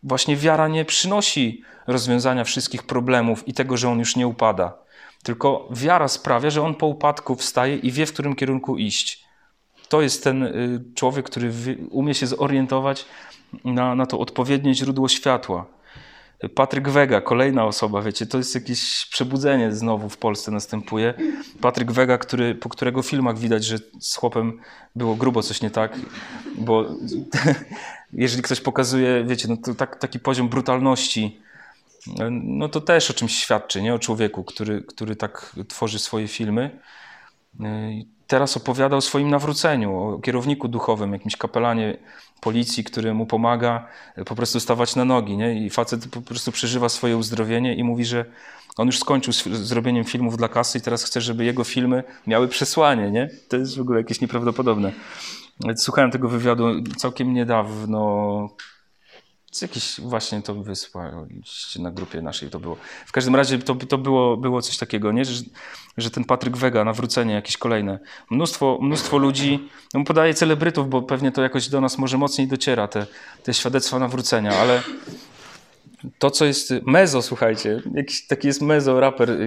właśnie 0.04 0.36
wiara 0.36 0.68
nie 0.68 0.86
przynosi 0.86 1.62
rozwiązania 1.88 2.44
wszystkich 2.44 2.84
problemów 2.84 3.48
i 3.48 3.54
tego, 3.54 3.78
że 3.78 3.90
on 3.90 4.00
już 4.00 4.16
nie 4.16 4.28
upada. 4.28 4.78
Tylko 5.24 5.70
wiara 5.72 6.08
sprawia, 6.08 6.50
że 6.50 6.62
on 6.62 6.76
po 6.76 6.88
upadku 6.88 7.36
wstaje 7.36 7.76
i 7.76 7.92
wie, 7.92 8.06
w 8.06 8.14
którym 8.14 8.36
kierunku 8.36 8.78
iść. 8.78 9.24
To 9.90 10.02
jest 10.02 10.24
ten 10.24 10.44
y, 10.44 10.84
człowiek, 10.96 11.26
który 11.26 11.52
umie 11.90 12.14
się 12.14 12.28
zorientować 12.28 13.06
na, 13.66 13.96
na 13.96 14.06
to 14.06 14.20
odpowiednie 14.20 14.76
źródło 14.76 15.10
światła. 15.10 15.66
Patryk 16.56 16.90
Wega, 16.90 17.22
kolejna 17.22 17.66
osoba, 17.66 18.02
wiecie, 18.02 18.26
to 18.26 18.38
jest 18.38 18.56
jakieś 18.56 19.06
przebudzenie 19.06 19.72
znowu 19.72 20.10
w 20.10 20.18
Polsce 20.18 20.52
następuje. 20.52 21.14
Patryk 21.62 21.92
Wega, 21.92 22.18
który, 22.18 22.56
po 22.56 22.70
którego 22.70 23.02
filmach 23.02 23.38
widać, 23.38 23.66
że 23.66 23.78
z 24.00 24.16
chłopem 24.16 24.60
było 24.96 25.16
grubo 25.16 25.44
coś 25.44 25.62
nie 25.62 25.70
tak, 25.70 26.00
bo 26.58 26.86
jeżeli 28.14 28.44
ktoś 28.44 28.62
pokazuje, 28.62 29.24
wiecie, 29.28 29.48
no 29.48 29.58
to 29.58 29.76
tak, 29.76 30.00
taki 30.00 30.20
poziom 30.20 30.50
brutalności, 30.50 31.42
no 32.32 32.70
to 32.70 32.82
też 32.82 33.12
o 33.12 33.14
czymś 33.14 33.36
świadczy, 33.36 33.82
nie? 33.82 33.94
O 33.94 34.00
człowieku, 34.00 34.44
który, 34.44 34.82
który 34.82 35.16
tak 35.16 35.56
tworzy 35.68 36.00
swoje 36.00 36.28
filmy 36.28 36.80
teraz 38.34 38.58
opowiada 38.58 38.96
o 38.98 39.02
swoim 39.02 39.30
nawróceniu, 39.30 39.98
o 39.98 40.20
kierowniku 40.20 40.68
duchowym, 40.68 41.14
jakimś 41.14 41.38
kapelanie 41.38 41.98
policji, 42.42 42.84
który 42.84 43.14
mu 43.14 43.26
pomaga 43.26 43.88
e, 44.16 44.26
po 44.26 44.36
prostu 44.36 44.60
stawać 44.60 44.96
na 44.96 45.06
nogi. 45.06 45.38
Nie? 45.38 45.66
I 45.66 45.70
facet 45.70 46.08
po 46.08 46.22
prostu 46.22 46.52
przeżywa 46.52 46.90
swoje 46.90 47.18
uzdrowienie 47.18 47.76
i 47.76 47.84
mówi, 47.84 48.06
że 48.06 48.26
on 48.78 48.88
już 48.88 49.00
skończył 49.00 49.34
z 49.34 49.44
zrobieniem 49.44 50.04
filmów 50.04 50.38
dla 50.38 50.48
kasy 50.48 50.78
i 50.78 50.82
teraz 50.82 51.04
chce, 51.04 51.22
żeby 51.22 51.46
jego 51.46 51.64
filmy 51.64 52.04
miały 52.28 52.48
przesłanie. 52.48 53.12
Nie? 53.12 53.30
To 53.50 53.58
jest 53.58 53.78
w 53.78 53.82
ogóle 53.82 54.00
jakieś 54.00 54.22
nieprawdopodobne. 54.22 54.92
Słuchałem 55.76 56.12
tego 56.12 56.30
wywiadu 56.30 56.66
całkiem 56.98 57.34
niedawno, 57.34 58.50
Jakiś 59.62 60.00
właśnie 60.00 60.42
to 60.42 60.56
wysłaliście 60.56 61.82
na 61.82 61.92
grupie 61.92 62.22
naszej 62.22 62.50
to 62.50 62.60
było. 62.60 62.78
W 63.06 63.12
każdym 63.12 63.36
razie 63.36 63.60
to, 63.60 63.76
to 63.76 63.98
było, 63.98 64.38
było 64.38 64.62
coś 64.62 64.78
takiego, 64.78 65.12
nie? 65.12 65.26
Że, 65.26 65.44
że 65.98 66.12
ten 66.12 66.24
Patryk 66.24 66.58
Wega, 66.58 66.84
nawrócenie 66.84 67.34
jakieś 67.34 67.58
kolejne. 67.58 68.00
Mnóstwo, 68.30 68.80
mnóstwo 68.82 69.18
ludzi, 69.18 69.70
no 69.94 70.04
podaje 70.04 70.34
celebrytów, 70.34 70.90
bo 70.90 71.02
pewnie 71.02 71.32
to 71.32 71.42
jakoś 71.42 71.70
do 71.70 71.82
nas 71.82 71.98
może 71.98 72.18
mocniej 72.18 72.48
dociera, 72.48 72.88
te, 72.88 73.06
te 73.44 73.54
świadectwa 73.54 74.00
nawrócenia, 74.00 74.52
ale 74.60 74.82
to, 76.20 76.32
co 76.32 76.46
jest 76.46 76.74
mezo, 76.86 77.22
słuchajcie, 77.22 77.82
jakiś 77.94 78.28
taki 78.28 78.48
jest 78.48 78.62
mezo 78.62 79.00
raper, 79.00 79.38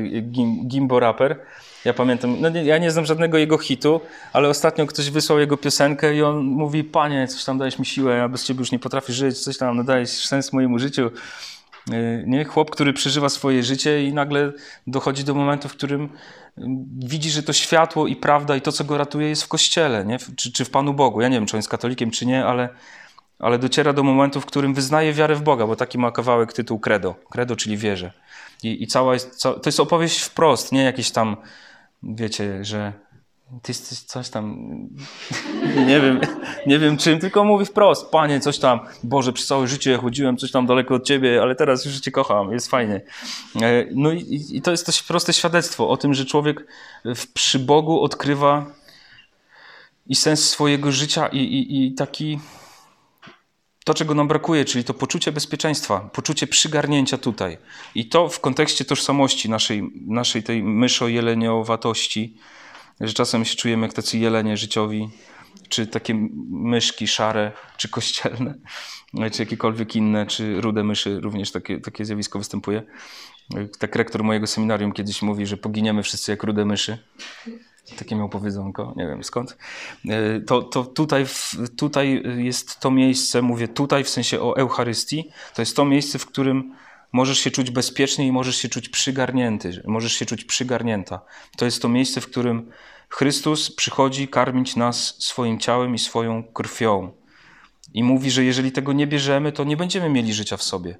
gimbo 0.67 1.01
raper, 1.01 1.41
ja 1.87 1.95
pamiętam, 1.95 2.37
no 2.41 2.49
nie, 2.49 2.65
ja 2.65 2.79
nie 2.79 2.91
znam 2.91 3.07
żadnego 3.07 3.39
jego 3.39 3.59
hitu, 3.59 4.01
ale 4.33 4.49
ostatnio 4.49 4.87
ktoś 4.87 5.11
wysłał 5.11 5.39
jego 5.39 5.57
piosenkę 5.57 6.17
i 6.17 6.23
on 6.23 6.45
mówi, 6.45 6.85
panie, 6.85 7.29
coś 7.29 7.45
tam 7.45 7.59
dajesz 7.59 7.79
mi 7.79 7.87
siłę, 7.87 8.17
ja 8.17 8.29
bez 8.29 8.45
ciebie 8.45 8.61
już 8.61 8.73
nie 8.73 8.79
potrafię 8.79 9.13
żyć, 9.13 9.39
coś 9.39 9.59
tam 9.59 9.77
nadajesz 9.77 10.11
sens 10.11 10.53
mojemu 10.53 10.79
życiu. 10.79 11.11
Y, 11.93 12.25
nie? 12.27 12.45
Chłop, 12.45 12.71
który 12.71 12.93
przeżywa 12.93 13.29
swoje 13.29 13.63
życie 13.63 14.05
i 14.05 14.13
nagle 14.13 14.53
dochodzi 14.87 15.25
do 15.25 15.35
momentu, 15.35 15.69
w 15.69 15.73
którym 15.73 16.05
y, 16.05 16.09
widzi, 16.99 17.31
że 17.31 17.43
to 17.43 17.53
światło 17.53 18.07
i 18.07 18.17
prawda 18.17 18.57
i 18.57 18.61
to, 18.61 18.73
co 18.73 18.85
go 18.85 18.99
ratuje, 18.99 19.29
jest 19.29 19.43
w 19.43 19.49
kościele, 19.49 20.05
nie? 20.05 20.19
Czy, 20.37 20.53
czy 20.53 20.65
w 20.65 20.71
Panu 20.71 20.95
Bogu. 20.95 21.21
Ja 21.21 21.29
nie 21.29 21.37
wiem, 21.37 21.47
czy 21.47 21.57
on 21.57 21.59
jest 21.59 21.69
katolikiem, 21.69 22.11
czy 22.11 22.27
nie, 22.27 22.45
ale, 22.45 22.69
ale 23.39 23.59
dociera 23.59 23.93
do 23.93 24.03
momentu, 24.03 24.41
w 24.41 24.47
którym 24.47 24.75
wyznaje 24.75 25.13
wiarę 25.13 25.35
w 25.35 25.43
Boga, 25.43 25.67
bo 25.67 25.77
taki 25.77 25.99
ma 25.99 26.13
kawałek 26.13 26.53
tytuł 26.53 26.79
Credo. 26.79 27.15
Credo, 27.31 27.57
czyli 27.57 27.77
wierzę. 27.77 28.13
I, 28.63 28.83
i 28.83 28.87
cała 28.87 29.13
jest, 29.15 29.43
to 29.43 29.61
jest 29.67 29.81
opowieść 29.81 30.21
wprost, 30.21 30.73
nie 30.73 30.83
jakieś 30.83 31.11
tam 31.11 31.37
wiecie, 32.03 32.65
że 32.65 32.93
ty 33.63 33.73
jesteś 33.73 34.01
coś 34.01 34.29
tam, 34.29 34.57
nie 35.89 36.01
wiem, 36.01 36.21
nie 36.67 36.79
wiem 36.79 36.97
czym, 36.97 37.19
tylko 37.19 37.45
mówi 37.45 37.65
wprost, 37.65 38.11
panie, 38.11 38.41
coś 38.41 38.59
tam, 38.59 38.81
Boże, 39.03 39.33
przez 39.33 39.47
całe 39.47 39.69
życie 39.69 39.97
chodziłem 39.97 40.37
coś 40.37 40.51
tam 40.51 40.67
daleko 40.67 40.95
od 40.95 41.05
ciebie, 41.05 41.43
ale 41.43 41.55
teraz 41.55 41.85
już 41.85 42.01
cię 42.01 42.11
kocham, 42.11 42.53
jest 42.53 42.71
fajnie. 42.71 43.01
E, 43.63 43.85
no 43.95 44.13
i, 44.13 44.47
i 44.51 44.63
to 44.63 44.71
jest 44.71 44.87
też 44.87 45.03
proste 45.03 45.33
świadectwo 45.33 45.89
o 45.89 45.97
tym, 45.97 46.15
że 46.15 46.25
człowiek 46.25 46.67
w, 47.05 47.33
przy 47.33 47.59
Bogu 47.59 48.03
odkrywa 48.03 48.67
i 50.07 50.15
sens 50.15 50.51
swojego 50.51 50.93
życia 50.93 51.27
i, 51.27 51.39
i, 51.39 51.87
i 51.87 51.95
taki 51.95 52.39
to, 53.87 53.95
czego 53.95 54.15
nam 54.15 54.29
brakuje, 54.29 54.65
czyli 54.65 54.85
to 54.85 54.95
poczucie 54.95 55.33
bezpieczeństwa, 55.33 56.01
poczucie 56.01 56.47
przygarnięcia 56.47 57.19
tutaj. 57.19 57.59
I 57.95 58.09
to 58.09 58.29
w 58.29 58.41
kontekście 58.41 58.85
tożsamości 58.85 59.51
naszej, 59.51 59.91
naszej 60.07 60.43
tej 60.43 60.63
myszo-jeleniowatości, 60.63 62.37
że 63.01 63.13
czasem 63.13 63.45
się 63.45 63.57
czujemy 63.57 63.87
jak 63.87 63.95
tacy 63.95 64.19
jelenie 64.19 64.57
życiowi, 64.57 65.09
czy 65.69 65.87
takie 65.87 66.15
myszki 66.51 67.07
szare, 67.09 67.53
czy 67.77 67.89
kościelne, 67.89 68.55
czy 69.33 69.43
jakiekolwiek 69.43 69.97
inne, 69.97 70.27
czy 70.27 70.61
rude 70.61 70.85
myszy, 70.85 71.21
również 71.21 71.51
takie, 71.53 71.81
takie 71.81 72.05
zjawisko 72.05 72.39
występuje. 72.39 72.83
Tak 73.79 73.97
rektor 73.97 74.25
mojego 74.25 74.47
seminarium 74.47 74.93
kiedyś 74.93 75.23
mówi, 75.23 75.47
że 75.47 75.57
poginiemy 75.57 76.03
wszyscy 76.03 76.31
jak 76.31 76.43
rude 76.43 76.65
myszy. 76.65 76.99
Takie 77.99 78.17
miał 78.17 78.29
powiedzonko, 78.29 78.95
nie 78.97 79.07
wiem 79.07 79.25
skąd. 79.25 79.57
E, 80.09 80.41
to, 80.41 80.63
to 80.63 80.85
tutaj, 80.85 81.27
tutaj 81.77 82.23
jest 82.37 82.81
to 82.81 82.91
miejsce, 82.91 83.43
mówię 83.43 83.69
tutaj 83.69 84.05
w 84.05 84.09
sensie 84.09 84.41
o 84.41 84.57
Eucharystii, 84.57 85.31
to 85.55 85.63
jest 85.63 85.77
to 85.77 85.85
miejsce, 85.85 86.19
w 86.19 86.27
którym 86.27 86.75
możesz 87.13 87.39
się 87.39 87.51
czuć 87.51 87.71
bezpiecznie 87.71 88.27
i 88.27 88.33
możesz 88.33 88.57
się 88.57 88.69
czuć 88.69 88.89
przygarnięty, 88.89 89.83
możesz 89.87 90.13
się 90.13 90.27
czuć 90.27 90.45
przygarnięta. 90.45 91.21
To 91.57 91.65
jest 91.65 91.83
to 91.83 91.89
miejsce, 91.89 92.21
w 92.21 92.27
którym 92.27 92.73
Chrystus 93.09 93.75
przychodzi 93.75 94.29
karmić 94.29 94.77
nas 94.77 95.17
swoim 95.19 95.59
ciałem 95.59 95.95
i 95.95 95.99
swoją 95.99 96.45
krwią. 96.45 97.13
I 97.95 98.05
mówi, 98.05 98.31
że 98.31 98.45
jeżeli 98.45 98.73
tego 98.73 98.93
nie 98.93 99.07
bierzemy, 99.07 99.53
to 99.53 99.65
nie 99.65 99.77
będziemy 99.77 100.09
mieli 100.09 100.35
życia 100.35 100.57
w 100.57 100.63
sobie. 100.63 100.99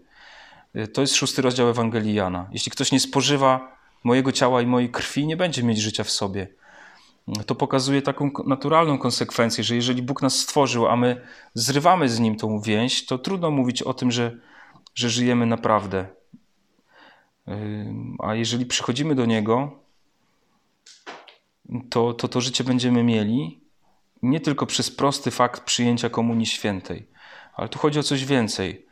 E, 0.75 0.87
to 0.87 1.01
jest 1.01 1.15
szósty 1.15 1.43
rozdział 1.43 1.69
Ewangelii 1.69 2.15
Jana. 2.15 2.49
Jeśli 2.53 2.73
ktoś 2.73 2.93
nie 2.93 3.01
spożywa 3.01 3.77
mojego 4.05 4.33
ciała 4.33 4.63
i 4.63 4.67
mojej 4.67 4.91
krwi, 4.91 5.27
nie 5.27 5.37
będzie 5.37 5.63
mieć 5.63 5.79
życia 5.79 6.05
w 6.05 6.11
sobie 6.11 6.49
to 7.47 7.55
pokazuje 7.55 8.03
taką 8.03 8.31
naturalną 8.47 8.99
konsekwencję, 8.99 9.65
że 9.65 9.75
jeżeli 9.75 10.03
Bóg 10.03 10.23
nas 10.23 10.39
stworzył, 10.39 10.87
a 10.87 10.97
my 10.97 11.21
zrywamy 11.55 12.09
z 12.09 12.21
Nim 12.21 12.37
tą 12.37 12.61
więź, 12.61 13.07
to 13.07 13.19
trudno 13.19 13.51
mówić 13.51 13.83
o 13.83 13.95
tym, 13.95 14.11
że, 14.11 14.39
że 14.95 15.11
żyjemy 15.11 15.47
naprawdę. 15.47 16.07
A 18.19 18.35
jeżeli 18.35 18.67
przychodzimy 18.67 19.15
do 19.15 19.27
Niego, 19.27 19.79
to, 21.91 22.15
to 22.15 22.29
to 22.29 22.41
życie 22.41 22.65
będziemy 22.65 23.05
mieli 23.05 23.61
nie 24.23 24.41
tylko 24.41 24.67
przez 24.67 24.91
prosty 24.91 25.31
fakt 25.31 25.65
przyjęcia 25.65 26.11
Komunii 26.11 26.47
Świętej, 26.47 27.09
ale 27.55 27.69
tu 27.69 27.79
chodzi 27.79 27.99
o 27.99 28.03
coś 28.03 28.25
więcej. 28.25 28.87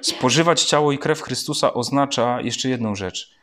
Spożywać 0.00 0.64
ciało 0.64 0.92
i 0.92 0.98
krew 0.98 1.22
Chrystusa 1.22 1.74
oznacza 1.74 2.40
jeszcze 2.40 2.68
jedną 2.68 2.94
rzecz: 2.94 3.34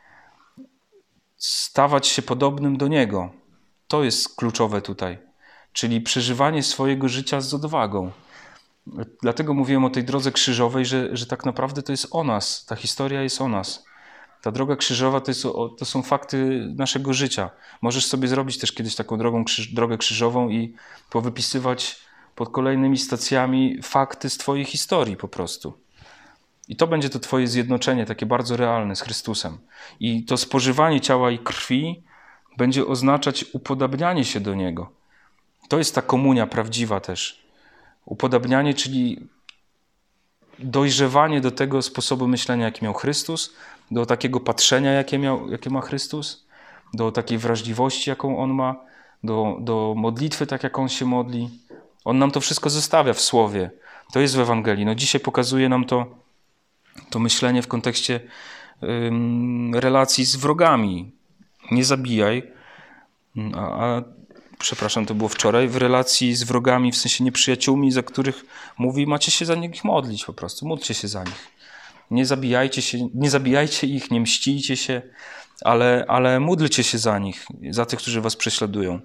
stawać 1.36 2.06
się 2.06 2.22
podobnym 2.22 2.76
do 2.76 2.88
Niego. 2.88 3.37
To 3.88 4.04
jest 4.04 4.36
kluczowe 4.36 4.82
tutaj, 4.82 5.18
czyli 5.72 6.00
przeżywanie 6.00 6.62
swojego 6.62 7.08
życia 7.08 7.40
z 7.40 7.54
odwagą. 7.54 8.10
Dlatego 9.22 9.54
mówiłem 9.54 9.84
o 9.84 9.90
tej 9.90 10.04
drodze 10.04 10.32
krzyżowej, 10.32 10.86
że, 10.86 11.16
że 11.16 11.26
tak 11.26 11.44
naprawdę 11.44 11.82
to 11.82 11.92
jest 11.92 12.08
o 12.10 12.24
nas, 12.24 12.64
ta 12.64 12.76
historia 12.76 13.22
jest 13.22 13.40
o 13.40 13.48
nas. 13.48 13.84
Ta 14.42 14.52
droga 14.52 14.76
krzyżowa 14.76 15.20
to, 15.20 15.30
jest, 15.30 15.42
to 15.78 15.84
są 15.84 16.02
fakty 16.02 16.68
naszego 16.76 17.12
życia. 17.12 17.50
Możesz 17.82 18.06
sobie 18.06 18.28
zrobić 18.28 18.58
też 18.58 18.72
kiedyś 18.72 18.94
taką 18.94 19.18
drogą, 19.18 19.44
krzyż, 19.44 19.68
drogę 19.68 19.98
krzyżową 19.98 20.48
i 20.48 20.74
powypisywać 21.10 21.96
pod 22.34 22.48
kolejnymi 22.48 22.98
stacjami 22.98 23.82
fakty 23.82 24.30
z 24.30 24.38
Twojej 24.38 24.64
historii 24.64 25.16
po 25.16 25.28
prostu. 25.28 25.72
I 26.68 26.76
to 26.76 26.86
będzie 26.86 27.10
to 27.10 27.18
Twoje 27.18 27.46
zjednoczenie, 27.46 28.06
takie 28.06 28.26
bardzo 28.26 28.56
realne 28.56 28.96
z 28.96 29.00
Chrystusem. 29.00 29.58
I 30.00 30.24
to 30.24 30.36
spożywanie 30.36 31.00
ciała 31.00 31.30
i 31.30 31.38
krwi 31.38 32.02
będzie 32.58 32.86
oznaczać 32.86 33.44
upodabnianie 33.52 34.24
się 34.24 34.40
do 34.40 34.54
Niego. 34.54 34.90
To 35.68 35.78
jest 35.78 35.94
ta 35.94 36.02
komunia 36.02 36.46
prawdziwa 36.46 37.00
też. 37.00 37.42
Upodabnianie, 38.04 38.74
czyli 38.74 39.28
dojrzewanie 40.58 41.40
do 41.40 41.50
tego 41.50 41.82
sposobu 41.82 42.28
myślenia, 42.28 42.64
jaki 42.64 42.84
miał 42.84 42.94
Chrystus, 42.94 43.54
do 43.90 44.06
takiego 44.06 44.40
patrzenia, 44.40 44.92
jakie, 44.92 45.18
miał, 45.18 45.50
jakie 45.50 45.70
ma 45.70 45.80
Chrystus, 45.80 46.46
do 46.94 47.12
takiej 47.12 47.38
wrażliwości, 47.38 48.10
jaką 48.10 48.38
On 48.38 48.54
ma, 48.54 48.76
do, 49.24 49.56
do 49.60 49.94
modlitwy, 49.96 50.46
tak 50.46 50.62
jak 50.62 50.78
On 50.78 50.88
się 50.88 51.04
modli. 51.04 51.50
On 52.04 52.18
nam 52.18 52.30
to 52.30 52.40
wszystko 52.40 52.70
zostawia 52.70 53.12
w 53.12 53.20
Słowie. 53.20 53.70
To 54.12 54.20
jest 54.20 54.36
w 54.36 54.40
Ewangelii. 54.40 54.84
No 54.84 54.94
dzisiaj 54.94 55.20
pokazuje 55.20 55.68
nam 55.68 55.84
to, 55.84 56.06
to 57.10 57.18
myślenie 57.18 57.62
w 57.62 57.68
kontekście 57.68 58.20
relacji 59.72 60.24
z 60.24 60.36
wrogami, 60.36 61.17
nie 61.70 61.84
zabijaj. 61.84 62.52
A, 63.54 63.60
a, 63.60 64.02
przepraszam, 64.58 65.06
to 65.06 65.14
było 65.14 65.28
wczoraj, 65.28 65.68
w 65.68 65.76
relacji 65.76 66.34
z 66.34 66.42
wrogami, 66.42 66.92
w 66.92 66.96
sensie 66.96 67.24
nieprzyjaciółmi, 67.24 67.92
za 67.92 68.02
których 68.02 68.44
mówi, 68.78 69.06
macie 69.06 69.30
się 69.30 69.44
za 69.44 69.54
nich 69.54 69.84
modlić 69.84 70.24
po 70.24 70.32
prostu, 70.32 70.66
módlcie 70.66 70.94
się 70.94 71.08
za 71.08 71.24
nich. 71.24 71.48
Nie 72.10 72.26
zabijajcie, 72.26 72.82
się, 72.82 73.08
nie 73.14 73.30
zabijajcie 73.30 73.86
ich, 73.86 74.10
nie 74.10 74.20
mścijcie 74.20 74.76
się, 74.76 75.02
ale, 75.64 76.04
ale 76.08 76.40
módlcie 76.40 76.84
się 76.84 76.98
za 76.98 77.18
nich, 77.18 77.46
za 77.70 77.86
tych, 77.86 77.98
którzy 77.98 78.20
was 78.20 78.36
prześladują. 78.36 79.00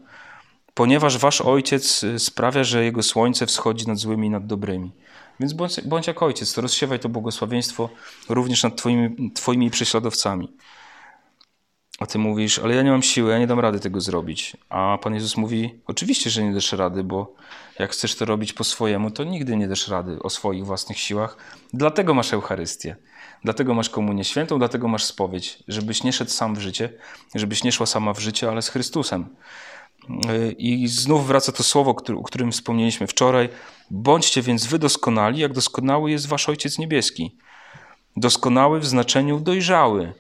Ponieważ 0.74 1.18
wasz 1.18 1.42
ojciec 1.42 2.06
sprawia, 2.18 2.64
że 2.64 2.84
jego 2.84 3.04
słońce 3.04 3.46
wschodzi 3.46 3.88
nad 3.88 3.98
złymi 3.98 4.28
i 4.28 4.30
nad 4.30 4.46
dobrymi. 4.46 4.92
Więc 5.40 5.54
bądź, 5.54 5.82
bądź 5.82 6.08
jak 6.08 6.24
ojciec, 6.24 6.54
to 6.54 6.62
rozsiewaj 6.62 7.00
to 7.00 7.10
błogosławieństwo 7.10 7.90
również 8.30 8.64
nad 8.64 8.76
twoimi, 8.76 9.32
twoimi 9.32 9.70
prześladowcami. 9.70 10.50
A 12.04 12.06
ty 12.06 12.20
mówisz, 12.20 12.60
ale 12.60 12.76
ja 12.76 12.82
nie 12.82 12.92
mam 12.92 13.04
siły, 13.04 13.32
ja 13.32 13.40
nie 13.40 13.48
dam 13.48 13.60
rady 13.60 13.80
tego 13.80 14.02
zrobić. 14.02 14.58
A 14.70 14.98
Pan 15.02 15.14
Jezus 15.14 15.38
mówi, 15.38 15.80
oczywiście, 15.88 16.30
że 16.30 16.44
nie 16.44 16.54
dasz 16.54 16.72
rady, 16.74 17.04
bo 17.04 17.36
jak 17.80 17.92
chcesz 17.92 18.16
to 18.16 18.26
robić 18.26 18.54
po 18.54 18.64
swojemu, 18.64 19.12
to 19.12 19.24
nigdy 19.24 19.58
nie 19.58 19.68
dasz 19.68 19.88
rady 19.88 20.20
o 20.20 20.30
swoich 20.30 20.66
własnych 20.66 20.98
siłach. 20.98 21.38
Dlatego 21.74 22.14
masz 22.14 22.34
Eucharystię, 22.34 22.96
dlatego 23.44 23.74
masz 23.74 23.90
Komunię 23.90 24.24
Świętą, 24.24 24.60
dlatego 24.60 24.88
masz 24.88 25.04
spowiedź, 25.04 25.64
żebyś 25.68 26.04
nie 26.04 26.14
szedł 26.14 26.32
sam 26.32 26.56
w 26.56 26.60
życie, 26.60 26.90
żebyś 27.36 27.64
nie 27.64 27.72
szła 27.72 27.86
sama 27.86 28.14
w 28.14 28.20
życie, 28.20 28.50
ale 28.50 28.62
z 28.62 28.70
Chrystusem. 28.70 29.36
I 30.58 30.88
znów 30.88 31.28
wraca 31.28 31.52
to 31.52 31.64
słowo, 31.64 31.96
o 32.18 32.24
którym 32.24 32.52
wspomnieliśmy 32.52 33.08
wczoraj. 33.08 33.50
Bądźcie 33.92 34.42
więc 34.42 34.66
wy 34.66 34.80
doskonali, 34.80 35.40
jak 35.40 35.54
doskonały 35.54 36.12
jest 36.12 36.28
wasz 36.28 36.50
Ojciec 36.50 36.78
Niebieski. 36.78 37.38
Doskonały 38.18 38.80
w 38.80 38.86
znaczeniu 38.86 39.40
dojrzały, 39.40 40.14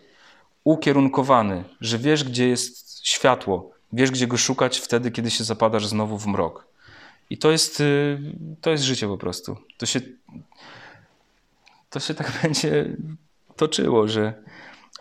ukierunkowany, 0.63 1.63
że 1.82 1.97
wiesz, 1.97 2.23
gdzie 2.23 2.47
jest 2.47 3.08
światło, 3.08 3.71
wiesz, 3.93 4.12
gdzie 4.12 4.28
go 4.28 4.38
szukać 4.38 4.80
wtedy, 4.80 5.12
kiedy 5.12 5.32
się 5.32 5.43
zapadasz 5.43 5.88
znowu 5.88 6.17
w 6.17 6.28
mrok. 6.28 6.67
I 7.30 7.38
to 7.38 7.52
jest, 7.52 7.80
y, 7.80 8.19
to 8.62 8.71
jest 8.71 8.84
życie 8.84 9.08
po 9.08 9.17
prostu. 9.17 9.58
To 9.78 9.86
się, 9.86 10.02
to 11.89 11.99
się 11.99 12.13
tak 12.13 12.32
będzie 12.43 12.97
toczyło, 13.56 14.08
że 14.08 14.34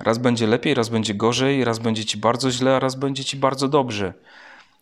raz 0.01 0.19
będzie 0.19 0.47
lepiej, 0.47 0.75
raz 0.75 0.89
będzie 0.89 1.15
gorzej, 1.15 1.65
raz 1.65 1.79
będzie 1.79 2.05
ci 2.05 2.19
bardzo 2.19 2.51
źle, 2.51 2.77
a 2.77 2.79
raz 2.79 2.95
będzie 2.95 3.25
ci 3.25 3.37
bardzo 3.37 3.69
dobrze. 3.69 4.15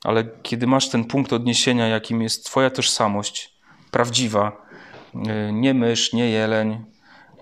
Ale 0.04 0.24
kiedy 0.42 0.66
masz 0.66 0.88
ten 0.88 1.04
punkt 1.04 1.32
odniesienia, 1.32 1.88
jakim 1.88 2.22
jest 2.22 2.46
Twoja 2.46 2.70
tożsamość 2.70 3.54
prawdziwa, 3.90 4.66
y, 5.14 5.52
nie 5.52 5.74
mysz, 5.74 6.12
nie 6.12 6.30
jeleń, 6.30 6.84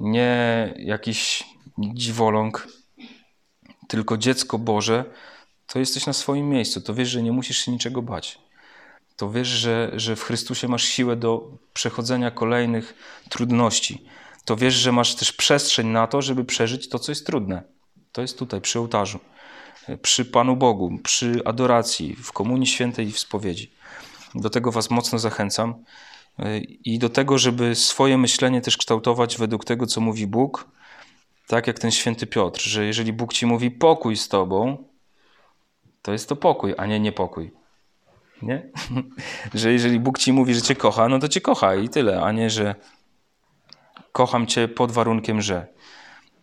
nie 0.01 0.75
jakiś 0.79 1.45
dziwoląg, 1.79 2.69
tylko 3.89 4.17
dziecko 4.17 4.59
Boże, 4.59 5.05
to 5.67 5.79
jesteś 5.79 6.07
na 6.07 6.13
swoim 6.13 6.49
miejscu. 6.49 6.81
To 6.81 6.95
wiesz, 6.95 7.09
że 7.09 7.23
nie 7.23 7.33
musisz 7.33 7.59
się 7.59 7.73
niczego 7.73 8.03
bać. 8.03 8.39
To 9.17 9.31
wiesz, 9.31 9.49
że, 9.49 9.91
że 9.97 10.17
w 10.17 10.23
Chrystusie 10.23 10.69
masz 10.69 10.85
siłę 10.85 11.17
do 11.17 11.51
przechodzenia 11.73 12.31
kolejnych 12.31 12.95
trudności. 13.29 14.05
To 14.45 14.57
wiesz, 14.57 14.75
że 14.75 14.93
masz 14.93 15.15
też 15.15 15.33
przestrzeń 15.33 15.87
na 15.87 16.07
to, 16.07 16.23
żeby 16.23 16.45
przeżyć 16.45 16.89
to, 16.89 16.99
co 16.99 17.13
jest 17.13 17.27
trudne. 17.27 17.63
To 18.13 18.23
jest 18.23 18.39
tutaj, 18.39 18.61
przy 18.61 18.79
ołtarzu, 18.79 19.19
przy 20.03 20.25
Panu 20.25 20.57
Bogu, 20.57 20.99
przy 21.03 21.43
adoracji, 21.45 22.17
w 22.17 22.33
Komunii 22.33 22.67
Świętej 22.67 23.09
i 23.09 23.13
w 23.13 23.19
spowiedzi. 23.19 23.73
Do 24.35 24.51
tego 24.51 24.73
Was 24.73 24.91
mocno 24.91 25.19
zachęcam 25.19 25.85
i 26.85 26.99
do 26.99 27.09
tego, 27.09 27.39
żeby 27.39 27.75
swoje 27.75 28.19
myślenie 28.19 28.61
też 28.61 28.77
kształtować 28.77 29.39
według 29.39 29.65
tego, 29.65 29.87
co 29.87 30.01
mówi 30.01 30.27
Bóg, 30.27 30.69
tak 31.49 31.67
jak 31.67 31.79
ten 31.79 31.91
święty 31.91 32.27
Piotr, 32.27 32.61
że 32.61 32.85
jeżeli 32.85 33.13
Bóg 33.13 33.33
ci 33.33 33.47
mówi 33.47 33.71
pokój 33.71 34.17
z 34.17 34.29
tobą, 34.29 34.85
to 36.03 36.13
jest 36.13 36.29
to 36.29 36.37
pokój, 36.37 36.75
a 36.77 36.87
nie 36.87 37.01
niepokój. 37.01 37.53
Nie? 38.43 38.71
że 39.55 39.73
jeżeli 39.73 40.01
Bóg 40.01 40.19
ci 40.19 40.33
mówi, 40.33 40.55
że 40.55 40.63
cię 40.63 40.75
kocha, 40.75 41.09
no 41.09 41.19
to 41.19 41.29
cię 41.29 41.41
kocha 41.41 41.75
i 41.75 41.89
tyle, 41.89 42.23
a 42.23 42.33
nie, 42.33 42.51
że 42.51 42.75
kocham 44.13 44.47
cię 44.47 44.69
pod 44.69 44.93
warunkiem, 44.93 45.41
że. 45.41 45.67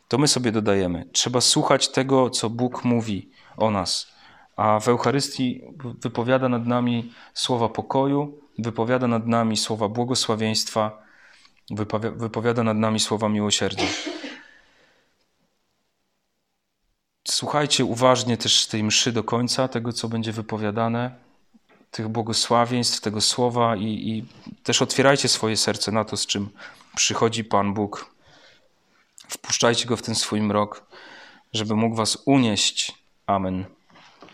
To 0.07 0.17
my 0.17 0.27
sobie 0.27 0.51
dodajemy. 0.51 1.09
Trzeba 1.11 1.41
słuchać 1.41 1.89
tego, 1.89 2.29
co 2.29 2.49
Bóg 2.49 2.83
mówi 2.83 3.29
o 3.57 3.71
nas. 3.71 4.07
A 4.55 4.79
w 4.79 4.87
Eucharystii 4.87 5.61
wypowiada 6.01 6.49
nad 6.49 6.67
nami 6.67 7.13
słowa 7.33 7.69
pokoju, 7.69 8.39
wypowiada 8.59 9.07
nad 9.07 9.27
nami 9.27 9.57
słowa 9.57 9.89
błogosławieństwa, 9.89 11.03
wypowiada 12.15 12.63
nad 12.63 12.77
nami 12.77 12.99
słowa 12.99 13.29
miłosierdzia. 13.29 14.14
Słuchajcie 17.35 17.85
uważnie 17.85 18.37
też 18.37 18.67
tej 18.67 18.83
mszy 18.83 19.11
do 19.11 19.23
końca, 19.23 19.67
tego 19.67 19.93
co 19.93 20.09
będzie 20.09 20.31
wypowiadane, 20.31 21.15
tych 21.91 22.07
błogosławieństw, 22.07 23.01
tego 23.01 23.21
słowa 23.21 23.75
i, 23.75 23.83
i 23.83 24.25
też 24.63 24.81
otwierajcie 24.81 25.27
swoje 25.27 25.57
serce 25.57 25.91
na 25.91 26.05
to, 26.05 26.17
z 26.17 26.25
czym 26.25 26.49
przychodzi 26.95 27.43
Pan 27.43 27.73
Bóg. 27.73 28.15
Wpuszczajcie 29.29 29.85
Go 29.85 29.97
w 29.97 30.01
ten 30.01 30.15
swój 30.15 30.41
mrok, 30.41 30.85
żeby 31.53 31.75
mógł 31.75 31.95
Was 31.95 32.17
unieść. 32.25 32.93
Amen. 33.27 33.65